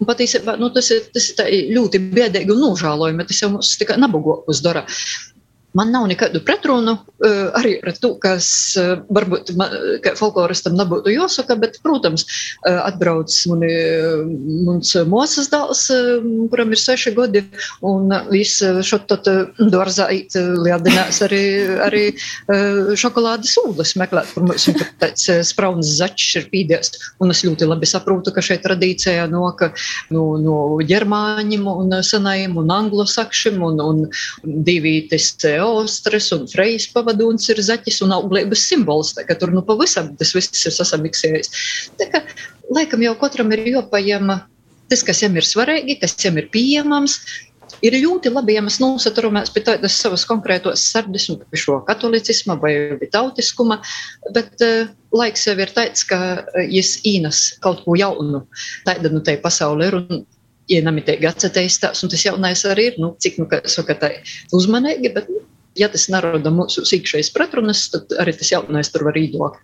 Un 0.00 0.08
patiesībā 0.08 0.54
nu, 0.60 0.68
tas 0.72 0.86
ir, 0.92 1.08
tas 1.12 1.26
ir 1.44 1.72
ļoti 1.76 1.98
biedīgi 2.12 2.54
un 2.54 2.62
nožēlojami. 2.64 3.26
Tas 3.28 3.42
jau 3.42 3.50
mums 3.52 3.74
tikai 3.76 3.98
nabagokus 4.00 4.62
dara. 4.64 4.86
Man 5.78 5.92
nav 5.94 6.08
nekādu 6.10 6.40
pretrunu 6.42 6.96
uh, 6.96 7.50
arī 7.58 7.76
ar 7.86 7.94
to, 8.02 8.12
kas 8.22 8.46
uh, 8.80 9.04
varbūt 9.14 9.52
man, 9.58 9.74
folkloristam 10.18 10.74
nebūtu 10.78 11.12
jāsaka, 11.14 11.54
bet, 11.60 11.78
protams, 11.84 12.24
uh, 12.26 12.80
atbrauc 12.88 13.30
mani, 13.50 13.70
mums 14.66 14.92
mūsas 15.10 15.50
dēls, 15.52 15.84
kuram 16.50 16.74
ir 16.74 16.80
seši 16.80 17.12
gadi, 17.14 17.44
un 17.86 18.10
viņš 18.30 18.54
šo 18.86 19.00
tad 19.10 19.28
dārzā 19.72 20.08
īt 20.14 20.34
liedinās 20.36 21.20
arī, 21.24 21.42
arī 21.84 22.02
šokolādes 22.98 23.54
ūdens 23.62 23.94
meklēt, 24.00 24.32
kur 24.34 24.46
mums 24.48 24.66
ir 24.70 24.82
tāds 25.00 25.28
sprauns 25.48 25.90
zaķis 25.98 26.40
ir 26.40 26.48
pīdies. 26.52 26.92
Un 27.22 27.34
es 27.34 27.44
ļoti 27.46 27.68
labi 27.68 27.88
saprotu, 27.88 28.34
ka 28.34 28.44
šeit 28.44 28.64
tradīcijā 28.66 29.26
noka 29.30 29.70
no, 30.14 30.24
no 30.40 30.58
ģermāņiem 30.86 31.66
un 31.70 31.98
senajiem 32.06 32.58
un 32.60 32.74
anglosakšiem 32.74 33.62
un, 33.70 33.82
un 33.84 34.02
divītis 34.66 35.32
ostras 35.66 36.30
un 36.36 36.46
frejas 36.50 36.88
pavadonis 36.94 37.48
ir 37.52 37.60
zaķis 37.64 38.00
un 38.06 38.14
auglības 38.16 38.64
simbols. 38.70 39.14
Tā, 39.16 39.26
tur 39.38 39.52
nu 39.54 39.64
pavisam 39.66 40.14
tas 40.20 40.34
viss 40.36 40.66
ir 40.66 40.74
sasamiksējis. 40.76 41.52
Tā 42.00 42.08
kā 42.12 42.24
laikam 42.72 43.04
jau 43.04 43.14
katram 43.20 43.52
ir 43.56 43.66
jopaņem 43.74 44.34
tas, 44.90 45.04
kas 45.06 45.22
viņam 45.22 45.38
ir 45.38 45.46
svarīgi, 45.46 46.00
kas 46.02 46.16
viņam 46.18 46.42
ir 46.42 46.50
pieejams. 46.54 47.20
Ir 47.86 47.94
ļoti 47.96 48.32
labi, 48.34 48.56
ja 48.56 48.62
mēs 48.66 48.80
nosaturamies 48.82 49.52
pie 49.54 49.62
tādas 49.64 49.94
savas 49.96 50.26
konkrētos 50.28 50.82
sardas, 50.90 51.28
un 51.30 51.38
pie 51.40 51.60
šo 51.62 51.78
katolicisma 51.86 52.56
vai 52.60 52.74
tautiskuma, 53.14 53.78
bet 54.34 54.64
uh, 54.66 54.90
laiks 55.16 55.46
jau 55.46 55.54
ir 55.54 55.70
tāds, 55.76 56.02
ka 56.04 56.18
uh, 56.42 56.58
jis 56.66 56.98
īnas 57.08 57.44
kaut 57.64 57.84
ko 57.86 57.94
jaunu 57.96 58.42
tāda 58.84 59.14
nu 59.14 59.22
tai 59.24 59.38
pasaulē 59.40 59.88
ir, 59.88 59.96
un 60.02 60.26
ienamitīgi 60.70 61.28
atcetīstās, 61.30 62.04
un 62.04 62.12
tas 62.12 62.24
jaunais 62.24 62.62
arī 62.68 62.90
ir, 62.92 62.98
nu, 63.02 63.14
cik, 63.22 63.40
nu, 63.40 63.48
kā 63.50 63.62
saka, 63.70 63.96
tā 63.98 64.12
uzmanīgi, 64.56 65.12
bet, 65.14 65.30
nu, 65.30 65.42
ja 65.80 65.88
tas 65.92 66.08
nerada 66.12 66.52
mūsu 66.54 66.84
iekšējas 66.84 67.32
pretrunas, 67.34 67.88
tad 67.94 68.14
arī 68.20 68.36
tas 68.36 68.52
jaunais 68.52 68.92
tur 68.92 69.08
var 69.08 69.18
īdot. 69.20 69.58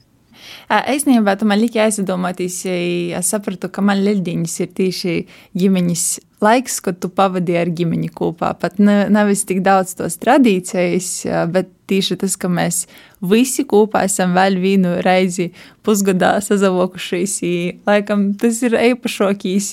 Īstenībā 0.67 1.37
tam 1.39 1.53
man 1.53 1.61
lika 1.63 1.85
aizdomāties, 1.85 2.65
ja 2.67 3.21
es 3.21 3.29
sapratu, 3.31 3.69
ka 3.71 3.85
man 3.87 4.01
leļdiņas 4.03 4.55
ir 4.65 4.73
tieši 4.75 5.13
ģimeņas 5.59 6.07
laiks, 6.43 6.81
kad 6.83 6.99
tu 6.99 7.11
pavadīji 7.15 7.61
ar 7.61 7.71
ģimeni 7.79 8.11
kopā. 8.11 8.51
Pat 8.59 8.81
ne, 8.83 8.97
nevis 9.13 9.45
tik 9.47 9.63
daudz 9.67 9.95
tos 9.99 10.19
tradīcijas, 10.23 11.11
bet 11.55 11.71
tieši 11.91 12.19
tas, 12.19 12.35
ka 12.41 12.51
mēs 12.51 12.83
visi 13.23 13.63
kopā 13.69 14.05
esam 14.09 14.35
vēl 14.37 14.59
vienu 14.63 14.97
reizi 15.07 15.53
pusgadā 15.87 16.35
sazavokušies. 16.43 17.39
Laikam 17.87 18.33
tas 18.41 18.59
ir 18.67 18.75
īpašākīs, 18.91 19.71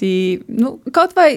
nu, 0.53 0.77
kaut 0.93 1.17
vai 1.17 1.31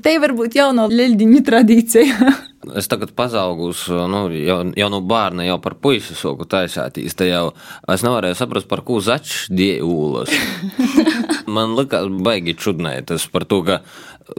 te 0.00 0.16
varbūt 0.24 0.56
jauno 0.56 0.88
leļdiņu 0.88 1.44
tradīcija. 1.44 2.32
Es 2.78 2.88
tagad 2.88 3.12
pazaugu, 3.16 3.72
nu, 4.08 4.20
jau, 4.32 4.58
jau 4.78 4.88
no 4.92 5.00
bērna, 5.04 5.44
jau 5.44 5.58
par 5.62 5.76
puisi 5.76 6.16
soku 6.16 6.46
taisātīs. 6.48 7.16
Te 7.18 7.28
jau 7.28 7.50
es 7.92 8.04
nevarēju 8.06 8.38
saprast, 8.38 8.68
par 8.70 8.84
ko 8.86 9.00
zaķis 9.04 9.50
dievūlas. 9.52 10.32
Man 11.54 11.76
likās 11.78 12.08
baigi 12.24 12.56
čudnēt 12.56 13.10
tas 13.12 13.26
par 13.30 13.44
to, 13.50 13.60
ka, 13.66 13.80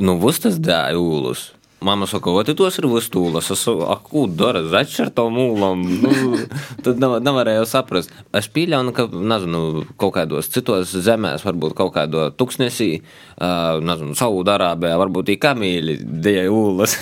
nu, 0.01 0.17
vus 0.21 0.41
tas 0.41 0.57
dievūlas. 0.57 1.51
Vai 1.85 2.45
tos 2.57 2.79
ir 2.79 2.87
vustūlas? 2.89 3.51
Es 3.53 3.61
saku, 3.67 3.83
ak, 3.93 4.07
ko 4.09 4.25
dara 4.25 4.63
zaķis 4.65 5.03
ar 5.05 5.11
to 5.13 5.27
mūlam? 5.33 5.83
Nu, 6.01 6.39
tad 6.85 7.01
nav, 7.01 7.19
nevarēju 7.25 7.67
saprast. 7.69 8.13
Es 8.35 8.49
pieļauju, 8.49 8.95
ka, 8.95 9.07
nezinu, 9.13 9.61
kaut 10.01 10.15
kādos 10.17 10.49
citos 10.53 10.95
zemēs, 11.05 11.45
varbūt 11.45 11.77
kaut 11.77 11.93
kādā 11.97 12.31
tuksnesī, 12.33 12.89
uh, 13.37 13.77
nezinu, 13.85 14.17
Saudārābijā, 14.17 14.97
varbūt 15.03 15.35
ir 15.35 15.41
kamīļi, 15.45 15.99
dieja 16.25 16.49
ūlas. 16.49 16.97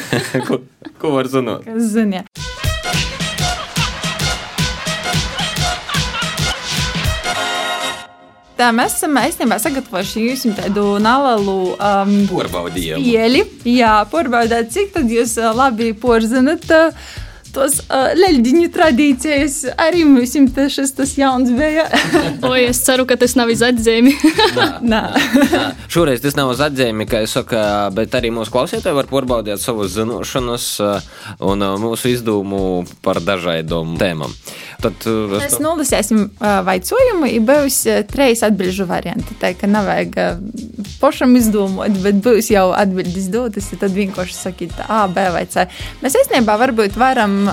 ko, 0.49 0.61
ko 0.99 1.15
var 1.15 1.31
zināt? 1.31 1.67
Kas 1.69 1.91
zina? 1.95 2.25
Tā 8.57 8.69
mēs 8.75 8.99
esam 8.99 9.17
īstenībā 9.17 9.57
sagatavojuši 9.61 10.27
jums 10.27 10.45
tādu 10.59 10.85
nelielu 11.01 11.57
um. 11.73 12.15
Spēli. 12.29 13.43
Jā, 13.73 13.97
porbaudāt, 14.11 14.69
cik 14.73 14.93
tad 14.93 15.09
jūs 15.11 15.37
uh, 15.41 15.51
labi 15.57 15.93
porzinat. 15.97 16.67
Uh, 16.69 17.13
tos 17.53 17.77
uh, 17.83 18.11
leļģiņu 18.17 18.69
tradīcijas 18.73 19.57
arī 19.79 20.03
mums 20.09 20.33
šis 20.73 20.93
tas 20.97 21.13
jauns 21.17 21.51
bija. 21.53 21.85
o, 22.47 22.53
es 22.57 22.81
ceru, 22.85 23.05
ka 23.09 23.17
tas 23.19 23.35
nav 23.37 23.51
iz 23.53 23.61
atzīmi. 23.65 24.15
Nā. 24.57 24.67
Nā. 24.81 25.01
Nā. 25.53 25.63
Šoreiz 25.93 26.23
tas 26.23 26.37
nav 26.37 26.53
uz 26.53 26.61
atzīmi, 26.65 27.07
kā 27.09 27.23
es 27.25 27.35
saku, 27.37 27.59
bet 27.97 28.13
arī 28.17 28.33
mūsu 28.33 28.53
klausītāji 28.53 28.97
var 28.97 29.09
porbaudīt 29.09 29.61
savus 29.61 29.93
zināšanas 29.97 30.67
un 31.45 31.65
mūsu 31.83 32.13
izdomu 32.13 32.83
par 33.05 33.21
dažādām 33.23 33.97
tēmām. 34.01 34.33
Tad 34.83 35.05
uh, 35.07 35.35
mēs 35.37 35.55
to... 35.55 35.63
nolasīsim 35.63 36.23
uh, 36.25 36.59
vaicojumu, 36.67 37.29
ir 37.31 37.43
būs 37.47 37.77
uh, 37.87 38.01
trīs 38.07 38.43
atbildžu 38.43 38.87
varianti. 38.89 39.37
Tā 39.39 39.53
kā 39.55 39.69
nevajag 39.69 40.17
pašam 40.99 41.35
izdomāt, 41.39 41.95
bet 42.03 42.19
būs 42.23 42.49
jau 42.51 42.69
atbildes 42.75 43.29
dotas, 43.31 43.69
tad 43.79 43.95
vienkārši 43.95 44.35
sakīt 44.35 44.75
A, 44.87 45.05
B 45.11 45.23
vai 45.35 45.45
C. 45.51 45.65
Mēs 46.03 46.17
īstenībā 46.23 46.57
varbūt 46.59 46.97
varam 46.99 47.43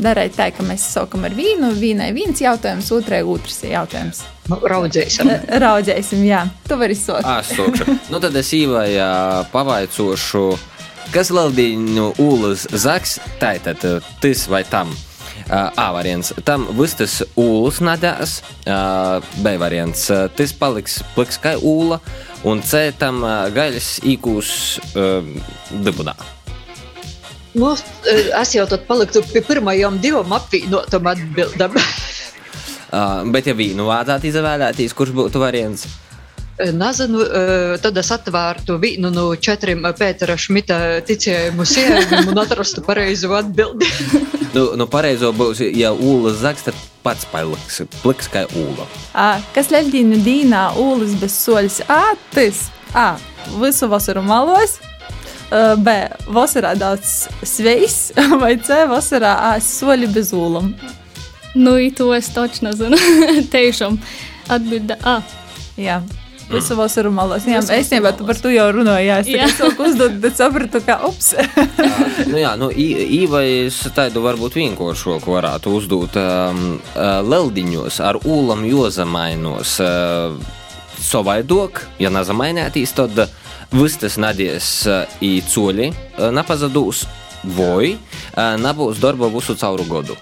darīt 0.00 0.36
tā, 0.38 0.50
ka 0.54 0.64
mēs 0.66 0.86
sākam 0.94 1.26
ar 1.28 1.36
vīnu, 1.36 1.74
vīnai 1.76 2.10
viens 2.16 2.40
jautājums, 2.40 2.90
otrai 2.96 3.20
otrs 3.26 3.62
jautājums. 3.68 4.24
Nu, 4.48 4.60
raudzēsim. 4.64 5.28
Raudzēsim, 5.64 6.22
jā. 6.24 6.46
Tu 6.68 6.78
vari 6.80 6.96
sākt. 6.96 7.28
Ah, 7.28 7.42
sākšu. 7.44 7.98
nu, 8.12 8.20
tad 8.24 8.36
es 8.40 8.52
īvai 8.56 8.88
pavaicošu, 9.52 10.46
kas 11.12 11.32
Laldīņu 11.36 12.14
ūlas 12.24 12.64
zaks, 12.72 13.18
tātad 13.42 13.84
tas 14.22 14.48
vai 14.48 14.64
tam. 14.68 14.96
A 15.50 15.92
variants- 15.92 16.32
tam 16.48 16.66
vistas 16.76 17.22
ūlas 17.36 17.80
nedēs, 17.80 18.40
B 19.40 19.54
variants- 19.56 20.10
tas 20.36 20.52
paliks 20.52 21.00
pliks 21.14 21.38
kā 21.40 21.56
ūla, 21.56 22.00
un 22.44 22.60
C 22.62 22.92
tam 22.98 23.22
gaļas 23.22 24.00
īkūs 24.04 24.50
dibunā. 25.84 26.14
Nu, 27.54 27.72
es 28.40 28.52
jau 28.54 28.66
tad 28.68 28.84
paliktu 28.86 29.22
pie 29.32 29.40
pirmajām 29.40 29.96
divām 30.02 30.34
apvienotām 30.36 31.08
atbildēm. 31.14 31.78
bet, 33.32 33.46
ja 33.46 33.54
vīnu 33.54 33.88
vācāt 33.88 34.28
izvēlēties, 34.28 34.94
kurš 34.94 35.16
būtu 35.16 35.40
variants? 35.40 35.86
Nezinu, 36.58 37.22
tad 37.80 37.96
es 37.96 38.10
atvērtu 38.10 38.78
vienu 38.82 39.10
no 39.14 39.30
četriem 39.34 39.84
Pētera 39.96 40.34
Šmita 40.36 41.00
ticējumu 41.06 41.64
sievām 41.64 42.32
un 42.32 42.42
atrastu 42.42 42.82
pareizo 42.82 43.32
atbildi. 43.38 43.86
nu, 44.54 44.64
nu 44.78 44.86
pareizo 44.90 45.32
būs, 45.36 45.62
ja 45.76 45.92
ūlas 45.92 46.40
zags, 46.42 46.66
tad 46.68 46.76
pats 47.04 47.26
paliks 47.32 47.82
pliks 48.02 48.28
kā 48.32 48.44
ūla. 48.58 48.86
A, 49.14 49.38
kas 49.54 49.72
leļģīnu 49.74 50.20
dīnā 50.26 50.64
ūlas 50.80 51.16
bez 51.20 51.36
soļas? 51.44 51.80
A, 51.88 52.14
tas! 52.34 52.68
A, 52.96 53.16
visu 53.60 53.88
vasaru 53.90 54.22
malos. 54.24 54.78
B. 55.80 55.92
Vasarā 56.28 56.74
daudz 56.76 57.28
svejs, 57.46 58.12
vai 58.42 58.58
C. 58.60 58.82
Vasarā 58.90 59.32
ēst 59.54 59.80
soļi 59.80 60.10
bez 60.12 60.34
ūlam. 60.36 60.74
Nu, 61.56 61.78
to 61.96 62.10
es 62.14 62.28
taču 62.34 62.66
nezinu. 62.68 62.98
Tiešām 63.52 63.96
atbilde 64.52 64.98
A. 65.08 65.20
Jā. 65.80 66.02
Visu 66.48 66.76
vasaru 66.78 67.10
malos. 67.12 67.44
Jā, 67.44 67.60
Visu 67.60 67.74
es 67.76 67.90
nebiju 67.92 68.26
par 68.28 68.38
to 68.40 68.52
jau 68.52 68.66
runāju. 68.72 69.04
Jā, 69.04 69.18
es 69.20 69.28
Jā. 69.28 69.44
tikai 69.44 69.56
sāku 69.56 69.84
uzdot, 69.88 70.14
tad 70.22 70.38
sapratu, 70.38 70.80
ka 70.84 70.96
ups. 71.08 71.34
nu, 72.30 72.38
jā, 72.40 72.54
nu, 72.60 72.70
īvais 72.72 73.80
tādu 73.96 74.22
varbūt 74.24 74.56
vienkāršoku 74.56 75.34
varētu 75.34 75.74
uzdot 75.76 76.16
um, 76.20 76.62
uh, 76.78 77.20
leldiņos 77.24 78.00
ar 78.04 78.20
ūlam 78.24 78.64
jozamainos. 78.68 79.76
Uh, 79.84 80.56
Sovaidok, 80.98 81.84
ja 82.02 82.10
nazamainētīs, 82.10 82.90
tad 82.96 83.20
vistas 83.70 84.16
nadies 84.18 84.70
uh, 84.88 85.04
į 85.22 85.38
cuoli 85.46 85.92
uh, 85.92 86.30
napazadūs, 86.34 87.04
voi 87.54 87.92
uh, 87.94 88.56
nabūs 88.58 88.98
darba 89.04 89.28
visu 89.30 89.54
cauru 89.60 89.86
godu. 89.86 90.16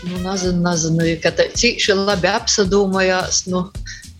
Nu, 0.00 0.16
nezinu, 0.24 0.64
nezinu, 0.64 1.06
ka 1.20 1.32
tā 1.36 1.50
cīši 1.52 1.94
labi 1.98 2.30
apsadūmojās. 2.32 3.44
Nu. 3.52 3.66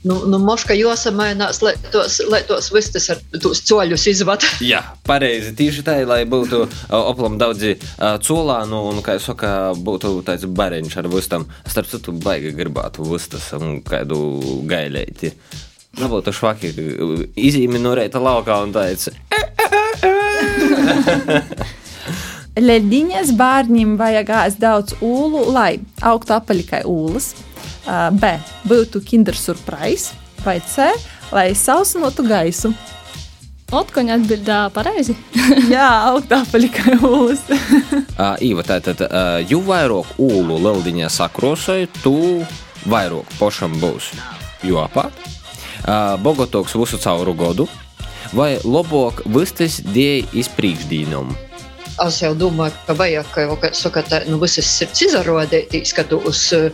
Nu, 0.00 0.14
nu 0.24 0.38
moška 0.40 0.72
jāsamainās, 0.72 1.58
lai 1.60 1.74
tos, 1.92 2.14
lai 2.32 2.40
tos 2.48 2.70
vistas 2.72 3.10
ar 3.12 3.18
tos 3.36 3.60
coļus 3.68 4.06
izvada. 4.08 4.48
Jā, 4.72 4.80
pareizi. 5.04 5.52
Tieši 5.58 5.84
tā, 5.84 5.98
lai 6.08 6.22
būtu 6.28 6.62
oplam 6.96 7.36
daudzi 7.40 7.74
uh, 7.76 8.16
colānu 8.24 8.80
un, 8.88 9.02
kā 9.04 9.18
jau 9.18 9.26
saka, 9.30 9.50
būtu 9.76 10.14
tāds 10.24 10.46
bariņš 10.48 10.96
ar 11.02 11.10
vistām. 11.12 11.44
Starp 11.68 11.90
citu, 11.90 12.14
baigi 12.16 12.54
gribētu 12.56 13.04
vistas 13.10 13.50
un 13.58 13.82
kādu 13.84 14.22
gailēti. 14.70 15.34
Nebūtu 16.00 16.32
švaki, 16.32 16.70
izīmi 17.36 17.82
no 17.82 17.92
reita 17.98 18.22
laukā 18.22 18.56
un 18.64 18.72
tāds. 18.72 19.10
Leģiņas 22.60 23.34
bērniem 23.36 23.94
vajag 24.00 24.32
ēst 24.38 24.64
daudz 24.64 24.96
ūlu, 25.04 25.44
lai 25.52 25.74
augtu 26.00 26.34
apaļ 26.38 26.64
kā 26.72 26.82
ūlas. 26.88 27.34
B. 28.16 28.33
Būtu 28.70 29.03
kinder 29.07 29.37
surprise. 29.37 30.14
Vai 30.44 30.61
C. 30.64 30.88
Lai 31.35 31.50
sausinotu 31.55 32.24
gaisu. 32.26 32.72
Otkoņa 33.70 34.16
atbildēja 34.18 34.70
pareizi. 34.74 35.14
Jā, 35.74 35.87
augtu 36.11 36.35
apaļ 36.40 36.66
kā 36.74 36.96
ūlas. 37.07 37.44
Uh, 37.50 38.35
Īva, 38.48 38.64
tātad, 38.66 39.05
uh, 39.07 39.38
jo 39.46 39.61
vairāk 39.66 40.16
ūlu 40.18 40.59
leldiņā 40.59 41.11
sakrosoja, 41.12 41.87
tu 42.03 42.42
vairāk 42.90 43.31
pašam 43.38 43.76
būs 43.79 44.11
jopā, 44.66 45.07
uh, 45.11 46.16
bogotoks 46.24 46.74
visu 46.81 46.98
cauru 46.98 47.37
godu, 47.38 47.68
vai 48.35 48.57
labāk 48.66 49.22
vistas 49.31 49.79
dēļ 49.87 50.35
izpriekšdīnumu. 50.42 51.49
Es 52.00 52.20
jau 52.22 52.30
domāju, 52.38 52.72
ka 52.86 52.94
vajag 52.96 53.26
kaut 53.34 53.58
kā 53.60 53.70
saka, 53.76 54.02
tā, 54.06 54.20
nu, 54.30 54.38
visas 54.40 54.68
sirds 54.68 55.02
izrādītīs, 55.04 55.92
ka 55.96 56.04
tu 56.08 56.20
uz 56.28 56.40
uh, 56.56 56.70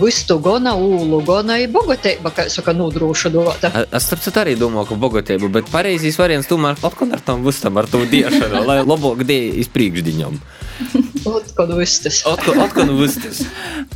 vistu 0.00 0.38
gona 0.40 0.72
ūlu, 0.78 1.20
gona 1.26 1.58
ir 1.60 1.68
bogatība, 1.74 2.32
kā 2.36 2.46
saka, 2.52 2.72
nodrošinota. 2.76 3.72
Es 3.90 4.08
starp 4.08 4.24
citu 4.24 4.40
arī 4.40 4.56
domāju, 4.60 4.92
ka 4.92 5.00
bogotība, 5.02 5.52
bet 5.58 5.68
pareizais 5.72 6.16
variants 6.20 6.48
tomēr 6.48 6.80
atkal 6.80 7.12
ar 7.12 7.24
tam 7.26 7.44
visam, 7.44 7.76
ar 7.76 7.90
to 7.90 8.02
diešanu, 8.08 8.64
lai 8.64 8.80
labāk 8.80 9.26
dēļ 9.28 9.60
izpriekšdīnumu. 9.66 10.40
Otkad 11.28 11.76
vistas. 11.76 12.24
Nu 12.88 12.96
vistas. 12.96 13.44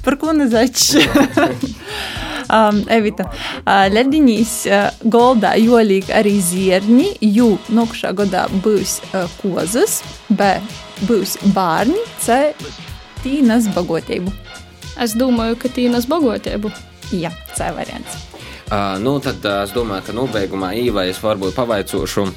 Par 0.04 0.18
ko 0.20 0.36
nezaķis? 0.36 0.88
um, 2.48 2.80
Evita, 2.92 3.26
uh, 3.28 3.86
Leģiņīs 3.92 4.54
uh, 4.68 4.86
goldā 5.10 5.54
jolīgi 5.60 6.14
arī 6.14 6.34
zierņi, 6.44 7.08
jo 7.34 7.54
nokšā 7.74 8.14
gadā 8.16 8.46
būs 8.64 8.98
uh, 9.12 9.26
kozas, 9.40 10.00
B. 10.28 10.54
būs 11.08 11.38
bārņi, 11.56 12.00
C. 12.22 12.40
tīnas 13.24 13.68
bagotību. 13.74 14.32
Es 15.00 15.16
domāju, 15.18 15.58
ka 15.58 15.72
tīnas 15.74 16.06
bagātību. 16.10 16.70
Jā, 17.14 17.32
C 17.54 17.68
variants. 17.74 18.16
Uh, 18.70 18.96
nu, 19.02 19.18
tad 19.22 19.44
uh, 19.44 19.62
es 19.66 19.74
domāju, 19.76 20.08
ka 20.08 20.16
nobeigumā 20.16 20.72
īvai 20.80 21.10
es 21.12 21.22
varbūt 21.22 21.56
pavaicošu 21.56 22.28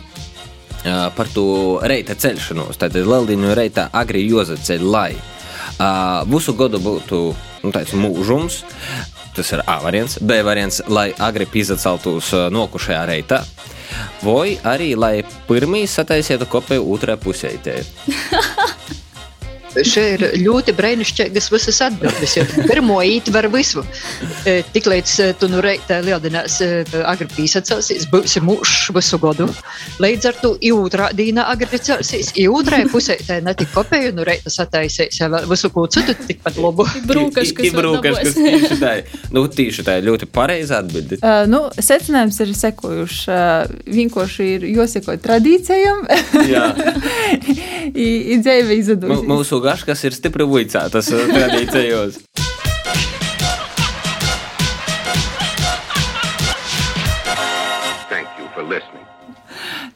par 1.17 1.27
to 1.33 1.79
reita 1.83 2.15
celšanos. 2.15 2.77
Tad 2.79 2.95
Lieldiņu 2.95 3.55
reitā 3.57 3.89
agri 3.97 4.21
jozaceļ, 4.29 4.83
lai 4.87 5.09
uh, 5.17 6.23
visu 6.29 6.53
gadu 6.57 6.79
būtu 6.81 7.19
nu, 7.63 7.71
tāds 7.73 7.95
mūžums. 7.97 8.61
Tas 9.37 9.51
ir 9.53 9.61
A 9.69 9.77
variants, 9.83 10.17
B 10.17 10.41
variants, 10.41 10.81
lai 10.89 11.11
agri 11.21 11.45
izaceltos 11.61 12.31
uh, 12.33 12.47
nokušajā 12.49 13.03
reitā. 13.05 13.43
Vai 14.25 14.57
arī, 14.65 14.95
lai 14.97 15.21
pirmie 15.47 15.85
sataisītu 15.87 16.49
kopiju 16.49 16.87
otrajā 16.95 17.21
pusē. 17.21 17.53
Šeit 19.85 20.21
ir 20.21 20.37
ļoti 20.45 20.73
brīnišķīgas 20.77 21.49
visas 21.53 21.81
atbildes. 21.85 22.37
Pirmo 22.67 22.99
ietver 23.05 23.49
visu. 23.53 23.83
E, 24.47 24.61
Tiklīdz 24.73 25.13
e, 25.23 25.29
tu 25.39 25.49
nu 25.51 25.61
reitē 25.63 25.99
lielinās 26.05 26.59
agri 27.05 27.27
pīsacelsīs, 27.35 28.07
būsi 28.11 28.41
mūžs 28.43 28.91
visu 28.95 29.19
godu. 29.21 29.49
Līdz 30.03 30.29
ar 30.31 30.39
to 30.41 30.53
i 30.61 30.71
otrā 30.75 31.09
dīnā 31.15 31.47
agri 31.51 31.67
i 32.37 32.47
otrajā 32.49 32.87
pusē 32.91 33.17
tā 33.27 33.39
ne 33.43 33.53
tik 33.57 33.71
kopēju, 33.75 34.13
nu 34.17 34.25
reita 34.27 34.51
sataisīs 34.53 35.19
jau 35.19 35.29
visu 35.49 35.69
ko 35.73 35.85
citu 35.91 36.15
tikpat 36.27 36.57
labu. 36.61 36.87
Brūkaš, 37.07 37.53
kas 37.57 37.75
Brūkaš, 37.75 38.19
kas 38.23 38.37
tieši 38.37 38.79
tā 38.81 38.93
ir. 39.01 39.15
Nu, 39.33 39.45
tieši 39.51 39.85
tā 39.87 39.97
ļoti 40.03 40.29
pareiza 40.31 40.81
atbilde. 40.81 41.19
Uh, 41.21 41.43
nu, 41.49 41.65
secinājums 41.75 42.39
ir 42.43 42.53
sekojuši. 42.57 43.23
Uh, 43.27 43.77
vienkārši 43.97 44.47
ir 44.55 44.65
jāseko 44.71 45.15
tradīcijām, 45.21 46.03
Jā. 46.47 46.65
ir 47.93 48.41
dzīve 48.43 48.69
Mū- 48.69 48.77
izdevusies. 48.81 49.27
Mūsu 49.27 49.59
gaškas 49.67 50.05
ir 50.07 50.15
stipri 50.15 50.45
tradīcijos. 51.33 52.21
Thank 58.07 58.29
you 58.39 58.47
for 58.55 58.63
listening. 58.63 59.03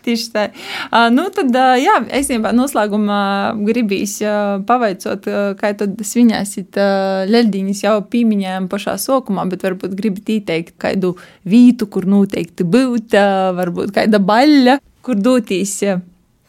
Tieši 0.02 0.28
tā. 0.34 0.44
Uh, 0.90 1.08
nu, 1.14 1.28
tad, 1.34 1.54
uh, 1.54 1.76
jā, 1.78 2.00
es 2.10 2.26
īstenībā 2.26 2.52
noslēgumā 2.58 3.22
gribīs 3.68 4.18
uh, 4.26 4.58
pavaicot, 4.68 5.30
uh, 5.30 5.52
kā 5.60 5.72
tad 5.78 6.02
svinēsit 6.08 6.80
uh, 6.82 7.22
leļdiņas 7.30 7.86
jau 7.86 7.96
pīmiņām 8.12 8.68
pašā 8.72 8.98
sokumā, 9.02 9.46
bet 9.52 9.64
varbūt 9.68 9.96
gribat 9.98 10.34
ieteikt 10.36 10.76
kādu 10.82 11.14
vītu, 11.48 11.88
kur 11.94 12.10
noteikti 12.10 12.66
būt, 12.66 13.14
uh, 13.14 13.52
varbūt 13.62 13.94
kāda 13.96 14.20
baļļa, 14.26 14.80
kur 15.06 15.22
doties, 15.22 15.78
uh, 15.86 16.02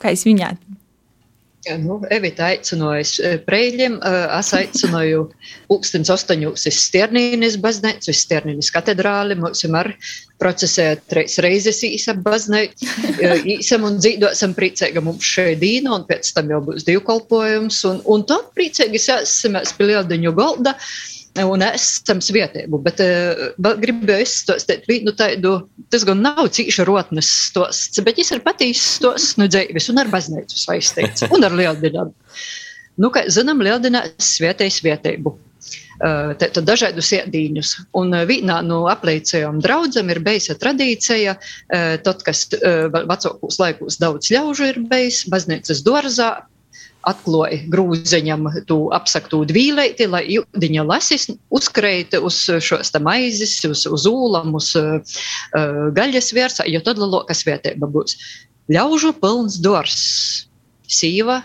kā 0.03 0.17
svinēt. 0.17 0.57
Ja, 0.59 0.82
nu, 1.83 1.99
Evita 2.11 2.49
aicināja 2.51 3.37
preļiem, 3.47 3.99
es 4.39 4.51
aicināju 4.57 5.29
pulkstens 5.71 6.11
astoņos 6.13 6.67
uz 6.69 6.81
Stiernīnas 6.89 7.59
baznīcu, 7.63 8.11
uz 8.11 8.23
Stiernīnas 8.25 8.73
katedrāli, 8.75 9.39
mums 9.39 9.63
ir 9.65 9.95
procesēt 10.43 11.15
reizes 11.15 11.39
reizes 11.45 11.83
īsa 11.87 12.17
baznīca, 12.19 12.89
īsam 13.55 13.87
un 13.87 14.01
dzīdosim 14.03 14.57
priecēga 14.59 15.05
mums 15.05 15.27
šeit 15.27 15.61
dīna, 15.63 15.95
un 16.01 16.07
pēc 16.09 16.33
tam 16.35 16.51
jau 16.51 16.63
būs 16.67 16.87
divkolpojums, 16.89 17.83
un, 17.91 18.03
un 18.11 18.27
tad 18.27 18.51
priecēgi 18.57 19.03
sēsimies 19.07 19.77
pie 19.79 19.93
lieldiņu 19.93 20.35
galda, 20.39 20.75
un 21.41 21.65
esam 21.65 22.21
svietību, 22.25 22.81
bet 22.85 23.01
uh, 23.01 23.77
gribēju 23.81 24.27
izstostīt 24.27 24.85
vienu 24.91 25.15
tādu, 25.17 25.55
tas 25.93 26.05
gan 26.09 26.21
nav 26.25 26.45
cīša 26.53 26.85
rotnes 26.89 27.31
stosts, 27.49 28.03
bet 28.05 28.21
viņš 28.21 28.35
ir 28.37 28.43
patīs 28.45 28.83
stosts 28.99 29.39
no 29.41 29.49
dzīves 29.49 29.89
un 29.93 30.03
ar 30.03 30.11
baznīcu 30.13 30.61
saistīts, 30.61 31.25
un 31.35 31.49
ar 31.49 31.57
lieldiņām. 31.57 32.13
Nu, 33.01 33.09
kā 33.15 33.25
zinām, 33.33 33.65
lieldienā 33.65 34.05
svietēja 34.21 34.77
svietību. 34.77 35.33
Uh, 36.03 36.33
Tātad 36.37 36.67
dažādus 36.67 37.13
iedīņus. 37.15 37.73
Un 37.97 38.13
uh, 38.13 38.27
vienā 38.29 38.59
no 38.67 38.83
apliecējām 38.93 39.63
draudzam 39.65 40.11
ir 40.13 40.21
bijusi 40.25 40.57
tradīcija, 40.59 41.37
tad, 42.05 42.25
kas 42.27 42.49
vecākos 42.53 43.61
laikos 43.63 44.01
daudz 44.03 44.33
ļaužu 44.35 44.73
ir 44.73 44.81
bijis, 44.91 45.23
baznīcas 45.33 45.85
dārzā, 45.87 46.33
atklāja 47.09 47.61
grūziņam 47.73 48.47
to 48.69 48.79
apsaktu 48.95 49.43
dvīleiti, 49.51 50.07
lai 50.11 50.25
viņa 50.63 50.85
lasis 50.87 51.29
uzkreita 51.55 52.21
uz 52.23 52.39
šos 52.63 52.93
maizes, 53.03 53.57
uz, 53.69 53.87
uz 53.87 54.07
ūlam, 54.09 54.55
uz 54.59 54.73
uh, 54.79 55.01
gaļas 55.97 56.33
virsā, 56.37 56.67
jo 56.71 56.83
tad 56.85 57.01
lielākas 57.03 57.45
vietība 57.49 57.91
būs. 57.91 58.19
Ļaužu 58.73 59.13
pilns 59.19 59.59
dors, 59.63 59.99
sīva, 60.87 61.43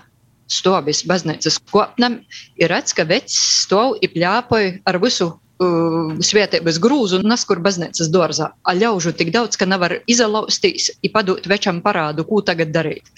stāvis 0.47 1.03
baznīcas 1.07 1.59
kopnam, 1.71 2.21
ir 2.59 2.71
redz, 2.71 2.93
ka 2.95 3.07
vecs 3.07 3.35
stāv 3.63 3.97
i 4.01 4.09
pļāpoja 4.11 4.77
ar 4.87 5.01
visu 5.03 5.33
svētības 5.57 6.77
grūzu 6.81 7.17
un 7.21 7.29
naskur 7.31 7.59
baznīcas 7.63 8.11
dārzā. 8.13 8.51
A 8.61 8.73
ļaužu 8.77 9.13
tik 9.17 9.31
daudz, 9.33 9.57
ka 9.57 9.65
nevar 9.65 9.95
izlaustīs, 10.05 10.91
i 11.01 11.09
padot 11.09 11.47
večam 11.49 11.81
parādu, 11.81 12.25
ko 12.27 12.41
tagad 12.45 12.69
darīt. 12.75 13.09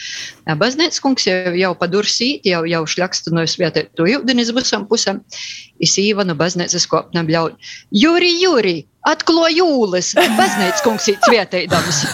Baznīcas 0.48 1.02
kungs 1.04 1.28
jau, 1.28 1.54
jau 1.56 1.74
padursīt, 1.76 2.48
jau, 2.48 2.64
jau 2.70 2.84
šļakstu 2.88 3.36
no 3.36 3.44
svētēto 3.44 4.08
jūdenis 4.08 4.54
visam 4.56 4.88
pusam, 4.88 5.20
i 5.80 5.88
sīva 5.88 6.24
no 6.28 6.36
baznīcas 6.40 6.88
kopnam 6.88 7.28
ļauj. 7.28 7.58
Juri, 7.92 8.32
Juri, 8.40 8.78
atklo 9.08 9.50
jūles, 9.52 10.14
baznīcas 10.16 10.86
kungs 10.86 11.12
ir 11.12 11.20
svētēdams. 11.28 12.04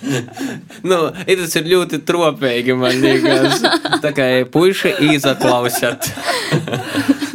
Nu, 0.00 0.96
tas 1.12 1.56
ir 1.60 1.66
ļoti 1.68 1.98
tropīgi, 2.08 2.72
man 2.78 3.02
liekas. 3.02 3.60
Tā 4.00 4.14
kā 4.16 4.30
puiši 4.48 4.94
izaklausят. 5.12 6.08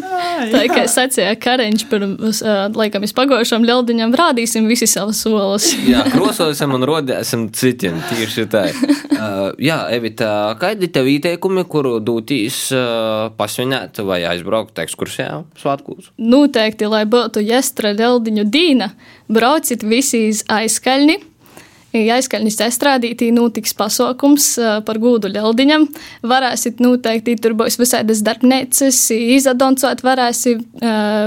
Tā 0.53 0.63
kā 0.71 0.83
sacīja 0.91 1.35
Kariņš 1.41 1.85
pirms, 1.91 2.41
uh, 2.45 2.65
laikam, 2.75 3.05
izpagojušam 3.07 3.65
ļaudiņam, 3.67 4.15
rādīsim 4.17 4.69
visi 4.69 4.87
savas 4.89 5.21
solas. 5.25 5.69
Jā, 5.91 6.05
krososim 6.13 6.75
un 6.77 6.85
rodēsim 6.87 7.47
citiem. 7.55 8.01
Tieši 8.11 8.47
tā. 8.51 8.67
Uh, 9.15 9.53
jā, 9.63 9.77
Evita, 9.95 10.27
kādi 10.59 10.89
tev 10.91 11.07
ieteikumi, 11.07 11.63
kuru 11.71 11.95
dūtīs 12.03 12.57
uh, 12.75 13.29
pasvinēt 13.39 14.01
vai 14.05 14.19
aizbraukt 14.27 14.81
ekskursijā 14.83 15.39
svētkos? 15.57 16.09
Noteikti, 16.19 16.89
lai 16.91 17.05
būtu 17.09 17.39
jāstra 17.45 17.93
ļaudiņu 17.95 18.43
dīna, 18.51 18.89
brauciet 19.31 19.87
visi 19.87 20.25
iz 20.33 20.43
aizkaļni. 20.51 21.15
Aizkaļņas 22.15 22.59
estrādītī 22.67 23.29
notiks 23.35 23.73
pasākums 23.77 24.47
par 24.87 24.99
gūdu 25.01 25.31
ļaudiņam. 25.33 25.87
Varēsit 26.27 26.81
noteikti, 26.83 27.37
tur 27.41 27.55
būs 27.57 27.79
visādas 27.79 28.23
darbnīcas, 28.25 28.99
izadoncot 29.15 30.03
varēsi, 30.05 30.55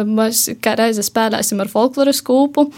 mēs 0.08 0.44
kā 0.64 0.76
reize 0.78 1.04
spēlēsim 1.06 1.62
ar 1.64 1.72
folkloras 1.72 2.22
kūpu. 2.24 2.68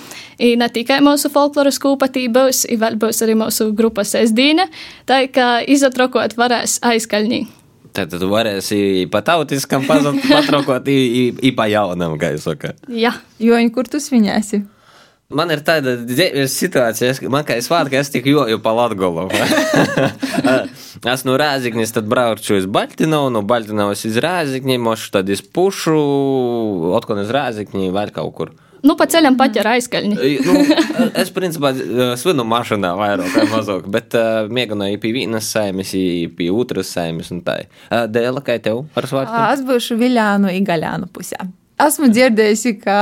I 0.40 0.54
ne 0.60 0.70
tikai 0.72 1.00
mūsu 1.04 1.32
folkloras 1.32 1.80
kūpa 1.82 2.10
tī 2.12 2.26
būs, 2.32 2.64
i 2.70 2.78
vēl 2.80 2.98
būs 3.00 3.22
arī 3.26 3.36
mūsu 3.40 3.70
grupas 3.76 4.14
esdīne, 4.18 4.70
tā 5.08 5.24
kā 5.32 5.58
izatrokot 5.66 6.38
varēs 6.38 6.80
aizkaļņī. 6.86 7.46
Tad 7.96 8.12
tu 8.14 8.28
varēsi 8.30 9.08
pa 9.10 9.22
tautiskam 9.26 9.86
patrokot, 9.88 10.86
i, 10.88 11.30
i 11.42 11.54
pa 11.56 11.66
jaunam, 11.70 12.14
kā 12.20 12.34
jūs 12.36 12.46
saka. 12.46 12.76
Jā. 12.86 13.16
Joņi, 13.42 13.72
kur 13.74 13.90
tu 13.90 13.98
sviņēsi? 14.02 14.62
Man 15.30 15.52
ir 15.54 15.60
tāda 15.62 15.92
situācija, 16.50 17.12
ka 17.22 17.28
man 17.30 17.44
kā 17.46 17.54
svātka, 17.62 18.00
es 18.00 18.10
tik 18.10 18.26
joju 18.26 18.58
pa 18.64 18.72
Latgolu. 18.74 19.28
es 21.12 21.22
no 21.26 21.36
Rāziknis 21.38 21.94
tad 21.94 22.08
braucu 22.10 22.56
uz 22.58 22.66
Baltinovu, 22.66 23.28
no 23.36 23.44
Baltinovas 23.46 24.02
iz 24.08 24.18
Rāzikni, 24.18 24.80
mošu 24.82 25.12
tad 25.14 25.30
iz 25.30 25.44
Pušu, 25.44 26.00
otkon 26.98 27.22
iz 27.22 27.30
Rāzikni, 27.36 27.92
vēl 27.94 28.10
kaut 28.16 28.34
kur. 28.40 28.52
Nu, 28.82 28.96
pa 28.96 29.04
ceļam 29.12 29.36
pat 29.38 29.54
ar 29.60 29.74
aizkaļņu. 29.74 30.18
nu, 30.48 30.56
es, 31.20 31.30
principā, 31.36 31.70
svinu 32.18 32.46
mašīnā 32.48 32.90
vairāk 32.98 33.36
vai 33.36 33.46
mazāk, 33.52 33.86
bet 33.92 34.16
uh, 34.18 34.48
mēģināju 34.50 35.02
pie 35.02 35.14
vienas 35.14 35.52
saimes, 35.52 35.92
pie 36.36 36.50
otras 36.50 36.90
saimes 36.96 37.30
un 37.30 37.44
tā. 37.46 37.60
Uh, 37.86 38.08
Dēla, 38.10 38.42
kā 38.42 38.58
tev 38.64 38.86
ar 38.96 39.10
svārkiem? 39.12 39.40
Es 39.52 39.64
būšu 39.68 40.00
Viljānu 40.00 40.50
Igaļānu 40.58 41.12
pusē. 41.14 41.44
Esmu 41.80 42.10
dzirdējusi, 42.12 42.74
ka 42.82 42.98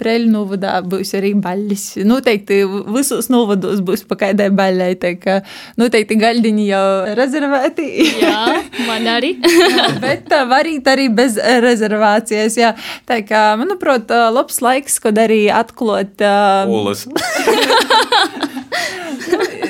Preļu 0.00 0.30
novadā 0.32 0.74
būs 0.84 1.14
arī 1.18 1.32
baļķis. 1.42 1.84
Noteikti 2.08 2.62
visos 2.92 3.30
novados 3.32 3.82
būs 3.84 4.04
pa 4.08 4.18
kādai 4.24 4.50
baļķai. 4.54 4.92
Tā 5.02 5.12
kā 5.22 5.38
noteikti 5.80 6.18
gaļdiņi 6.20 6.66
jau 6.68 6.84
rezervēti. 7.18 7.88
Jā, 8.22 8.42
man 8.88 9.08
arī. 9.14 9.34
Bet 10.02 10.32
varīt 10.50 10.88
arī 10.92 11.08
bez 11.12 11.38
rezervācijas. 11.38 12.58
Jā. 12.60 12.74
Tā 13.08 13.22
kā, 13.26 13.44
manuprāt, 13.60 14.12
labs 14.34 14.62
laiks, 14.64 15.00
kad 15.02 15.18
arī 15.22 15.44
atklāt. 15.52 16.22
Olas. 16.68 17.06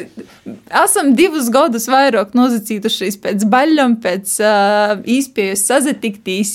Esam 0.73 1.11
divus 1.13 1.51
gadus 1.53 1.85
vairāk 1.93 2.31
nozacītušies 2.37 3.19
pēc 3.21 3.43
baļļiem, 3.53 3.97
pēc 4.01 4.35
uh, 4.41 4.95
īspējas 5.05 5.67
sazatiktīs, 5.69 6.55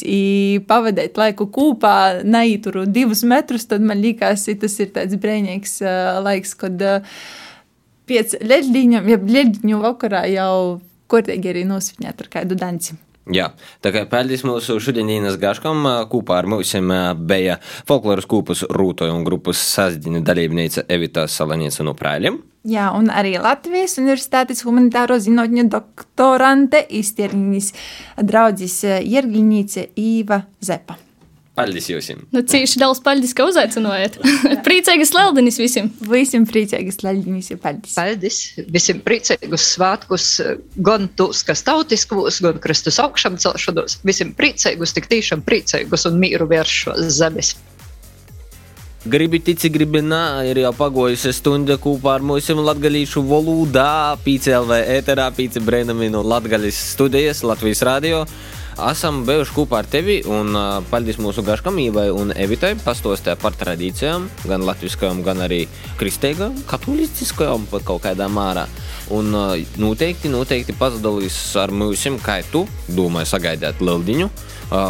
pavadīt 0.65 1.19
laiku 1.21 1.45
kopā, 1.53 2.23
neituru 2.25 2.87
divus 2.89 3.21
metrus, 3.29 3.67
tad 3.69 3.85
man 3.85 4.01
liekas, 4.01 4.47
tas 4.49 4.79
ir 4.81 4.89
tāds 4.95 5.19
brīnīgs 5.21 5.77
uh, 5.85 6.17
laiks, 6.25 6.55
kad 6.57 6.81
uh, 6.81 7.17
pēc 8.09 8.39
leģdiņam, 8.41 9.11
ja 9.13 9.21
leģdiņu 9.21 9.83
vakarā 9.85 10.25
jau 10.33 10.53
kortīgi 11.13 11.53
arī 11.53 11.67
nosviņāt 11.69 12.25
ar 12.25 12.33
kādu 12.39 12.57
danci. 12.57 12.97
Jā, 13.33 13.49
tā 13.83 13.91
kā 13.91 14.05
paldies 14.07 14.45
mūsu 14.47 14.77
šodienas 14.83 15.35
gaškam, 15.41 15.83
kopā 16.11 16.37
ar 16.41 16.47
mums 16.47 16.73
bija 17.27 17.57
folkloras 17.87 18.27
kūpas 18.29 18.63
rūtoja 18.71 19.15
un 19.15 19.25
grupas 19.27 19.59
sazdiņu 19.73 20.21
dalībnīca 20.27 20.85
Evita 20.87 21.25
Salanieca 21.27 21.83
no 21.83 21.95
Prāļiem. 21.97 22.39
Jā, 22.67 22.89
un 22.95 23.11
arī 23.11 23.37
Latvijas 23.39 23.97
Universitātes 23.99 24.63
humanitāro 24.67 25.19
zinātņu 25.23 25.67
doktorante 25.71 26.83
iztierņas 26.99 27.73
draudzes 28.27 28.81
Jergiņīce 29.07 29.89
Īva 29.95 30.41
Zepa. 30.59 31.06
Paldies 31.57 31.87
jums! 31.89 32.11
Nu, 32.29 32.43
cīši 32.45 32.77
daudz 32.77 32.99
paldies, 33.01 33.33
ka 33.37 33.47
uzaicinājāt. 33.49 34.19
priecīgas 34.67 35.13
Leldinis 35.15 35.57
visiem! 35.57 35.89
Visiem 36.05 36.45
priecīgas 36.49 37.01
Leldinis, 37.01 37.49
ja 37.49 37.57
paldies! 37.61 37.95
Paldies! 37.97 38.41
Visiem 38.73 38.99
priecīgus 39.05 39.71
svētkus, 39.73 40.27
gan 40.85 41.09
tos, 41.17 41.41
kas 41.47 41.65
tautiskos, 41.65 42.43
gan 42.45 42.61
Kristus 42.61 43.01
augšām 43.01 43.39
celšanos. 43.41 43.97
Visiem 44.05 44.35
priecīgus, 44.37 44.93
tik 44.93 45.09
tiešām 45.09 45.41
priecīgus 45.47 46.05
un 46.09 46.21
mīru 46.21 46.45
vēršos 46.51 47.01
zemes. 47.17 47.55
Gribi 49.07 49.39
tici, 49.39 49.69
gribi 49.71 50.01
nā, 50.03 50.43
ir 50.49 50.57
jau 50.59 50.73
pagojusi 50.75 51.31
stunda 51.33 51.77
kopā 51.79 52.17
ar 52.17 52.23
mums 52.25 52.49
latgalīšu 52.51 53.21
valodā, 53.29 54.17
PCLV 54.25 54.81
ēterā, 54.97 55.29
PC 55.33 55.61
Brēnami 55.63 56.09
no 56.11 56.21
Latgalis 56.27 56.79
studijas, 56.91 57.41
Latvijas 57.47 57.85
radio. 57.87 58.25
Esam 58.77 59.23
bijuši 59.25 59.53
kopā 59.55 59.79
ar 59.81 59.87
tevi 59.89 60.19
un 60.29 60.53
paldies 60.91 61.17
mūsu 61.17 61.41
gaškamībai 61.41 62.11
un 62.13 62.29
Evitai 62.37 62.75
pastostē 62.77 63.33
par 63.41 63.55
tradīcijām, 63.57 64.27
gan 64.45 64.65
latviskajām, 64.67 65.23
gan 65.25 65.41
arī 65.41 65.63
kristīgām, 65.97 66.53
katolistiskajām 66.69 67.65
pat 67.71 67.87
kaut 67.87 68.03
kādā 68.05 68.27
mārā. 68.29 68.67
Un 69.09 69.33
noteikti, 69.81 70.29
noteikti 70.29 70.75
pasadalīs 70.77 71.39
ar 71.57 71.73
mums, 71.73 72.05
kā 72.21 72.43
tu 72.51 72.67
domāji 72.93 73.31
sagaidāt 73.31 73.81
Lildiņu 73.81 74.29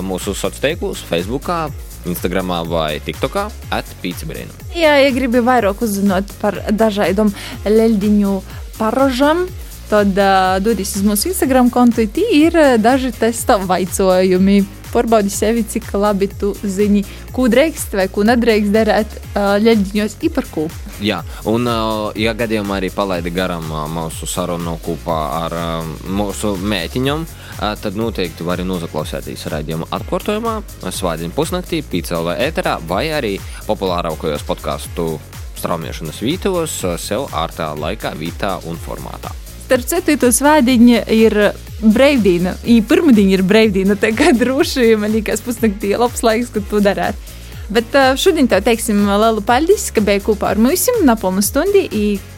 mūsu 0.04 0.34
sociālos 0.36 0.64
tīklos, 0.66 1.04
Facebookā, 1.08 1.70
Instagramā 2.12 2.66
vai 2.68 2.98
TikTokā 3.06 3.46
atpīcibrēnu. 3.78 4.68
Jā, 4.76 4.98
ja 5.00 5.14
gribi 5.16 5.40
vairāk 5.48 5.80
uzzināt 5.88 6.36
par 6.42 6.60
dažādām 6.76 7.32
leļdiņu 7.64 8.36
paražām, 8.82 9.48
tad 9.90 10.18
uh, 10.20 10.58
dodies 10.64 10.96
uz 11.00 11.06
mūsu 11.08 11.32
Instagram 11.32 11.72
kontu. 11.74 12.08
Tī 12.12 12.26
ir 12.46 12.58
daži 12.82 13.14
testa 13.16 13.60
vaicojumi. 13.62 14.64
Porbaudi 14.88 15.30
sevi, 15.30 15.66
cik 15.68 15.90
labi 16.00 16.30
tu 16.32 16.54
zini, 16.64 17.02
ko 17.36 17.50
drīkst 17.52 17.98
vai 18.00 18.08
ko 18.12 18.24
nedrīkst 18.26 18.72
darīt 18.72 19.16
uh, 19.20 19.58
leļdiņos, 19.60 20.16
īpar 20.30 20.48
ko. 20.52 20.64
Jā, 21.04 21.20
un, 21.46 21.68
uh, 21.68 22.16
ja 22.18 22.32
gadījumā 22.38 22.80
arī 22.80 22.90
palaidi 22.96 23.34
garām 23.36 23.68
uh, 23.68 23.84
mūsu 23.92 24.26
sarunu 24.30 24.78
kopā 24.86 25.18
ar 25.44 25.56
uh, 25.60 25.92
mūsu 26.08 26.56
mētiņiem, 26.58 27.26
uh, 27.28 27.74
tad 27.78 28.00
noteikti 28.00 28.48
vari 28.48 28.66
noklausīties 28.66 29.44
raidījuma 29.54 29.90
atkārtojumā, 30.00 30.56
svādiņu 30.88 31.36
pusnaktī, 31.36 31.84
PCLV 31.84 32.38
ēterā 32.48 32.78
vai 32.88 33.10
arī 33.14 33.36
populārākajos 33.68 34.48
podkāstu 34.48 35.12
straumēšanas 35.58 36.24
vītos 36.24 36.80
sev 37.04 37.28
ārtā 37.36 37.74
laikā, 37.78 38.16
vītā 38.18 38.56
un 38.70 38.80
formātā. 38.82 39.36
Starp 39.68 39.84
citu, 39.84 40.14
to 40.16 40.30
svētdiņa 40.32 41.00
ir 41.12 41.34
brīvdiena. 41.82 42.54
Pirmdiena 42.88 43.34
ir 43.36 43.42
brīvdiena. 43.44 43.98
Tā 44.00 44.14
kā 44.16 44.32
droši 44.32 44.94
man 44.96 45.12
liekas, 45.12 45.44
pusnaktī 45.44 45.92
labs 46.00 46.24
laiks, 46.24 46.54
kad 46.56 46.70
to 46.72 46.80
darīt. 46.80 47.20
Bet 47.68 47.92
šodien 48.16 48.48
tev 48.48 48.64
teiksim 48.64 49.04
lielu 49.10 49.44
paldies, 49.44 49.90
ka 49.92 50.00
biji 50.08 50.24
kopā 50.30 50.54
ar 50.54 50.64
mums 50.64 50.88
napilnu 51.04 51.44
stundu. 51.44 51.84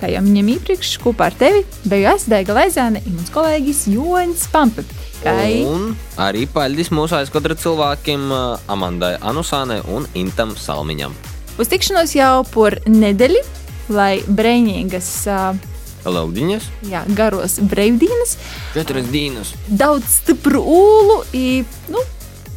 Kā 0.01 0.09
jau 0.09 0.25
minējām 0.25 0.51
iepriekš, 0.55 0.95
kopā 1.05 1.29
ar 1.29 1.37
tevi 1.37 1.61
biju 1.85 2.09
es 2.15 2.25
Dēga 2.33 2.57
Laizāne 2.57 3.05
un 3.05 3.19
mans 3.19 3.29
kolēģis 3.37 3.85
Joņs 3.93 4.49
Pampe. 4.49 4.89
Kai... 5.21 5.61
Un 5.69 5.93
arī 6.17 6.47
paldies 6.49 6.89
mūsu 6.89 7.21
aizkadra 7.21 7.53
cilvēkiem 7.53 8.31
Amandai 8.65 9.19
Anusānai 9.21 9.83
un 9.93 10.09
Intam 10.17 10.57
Salmiņam. 10.57 11.13
Uz 11.61 11.69
tikšanos 11.69 12.17
jau 12.17 12.39
par 12.55 12.81
nedēļu, 12.89 13.49
lai 13.93 14.15
brīvīgas. 14.25 15.17
Uh, 15.29 15.77
Leldiņas. 16.13 16.69
Jā, 16.89 17.03
garos 17.17 17.59
brīvdienas. 17.71 18.37
Četras 18.75 19.09
dienas. 19.13 19.53
Daudz 19.67 20.19
stipru 20.19 20.61
ūlu, 20.61 21.19
i, 21.37 21.61
nu, 21.93 22.03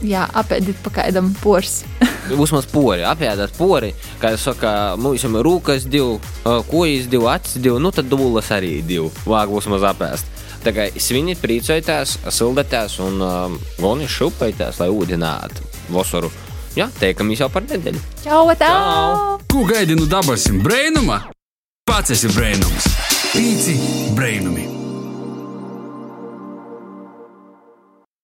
jā, 0.07 0.27
apēdīt 0.43 0.79
pa 0.85 0.93
kādam 1.01 1.33
pors. 1.43 1.83
Uzmaz 2.45 2.69
pori, 2.71 3.05
apēdāt 3.07 3.57
pori, 3.59 3.93
kā 4.23 4.35
jau 4.35 4.43
saka, 4.51 4.75
mums 5.01 5.25
ir 5.27 5.41
rūkas 5.47 5.89
divi, 5.91 6.19
kojas 6.71 7.09
divi, 7.13 7.29
acis 7.33 7.59
divi, 7.63 7.81
nu 7.83 7.93
tad 7.95 8.11
dūlas 8.11 8.53
arī 8.55 8.79
divi. 8.87 9.11
Vāk 9.27 9.53
uzmaz 9.53 9.85
apēst. 9.93 10.31
Tā 10.63 10.71
kā 10.71 10.87
sviniet, 10.95 11.41
priecājieties, 11.43 12.21
sildatās 12.31 13.01
un 13.03 13.19
um, 13.27 13.59
goni 13.83 14.07
šupējieties, 14.07 14.79
lai 14.79 14.91
ūdinātu 14.95 15.67
vasaru. 15.91 16.31
Jā, 16.79 16.87
teikamies 17.01 17.43
jau 17.43 17.51
par 17.53 17.67
nedēļu. 17.67 18.01
Čau, 18.23 18.47
tā! 18.57 18.73
Ko 19.51 19.67
gaidi 19.69 19.99
no 19.99 20.07
dabasim 20.09 20.63
brēnuma? 20.65 21.25
Pats 21.89 22.15
esi 22.15 22.31
Piti 23.33 23.81
brainami. 24.13 24.82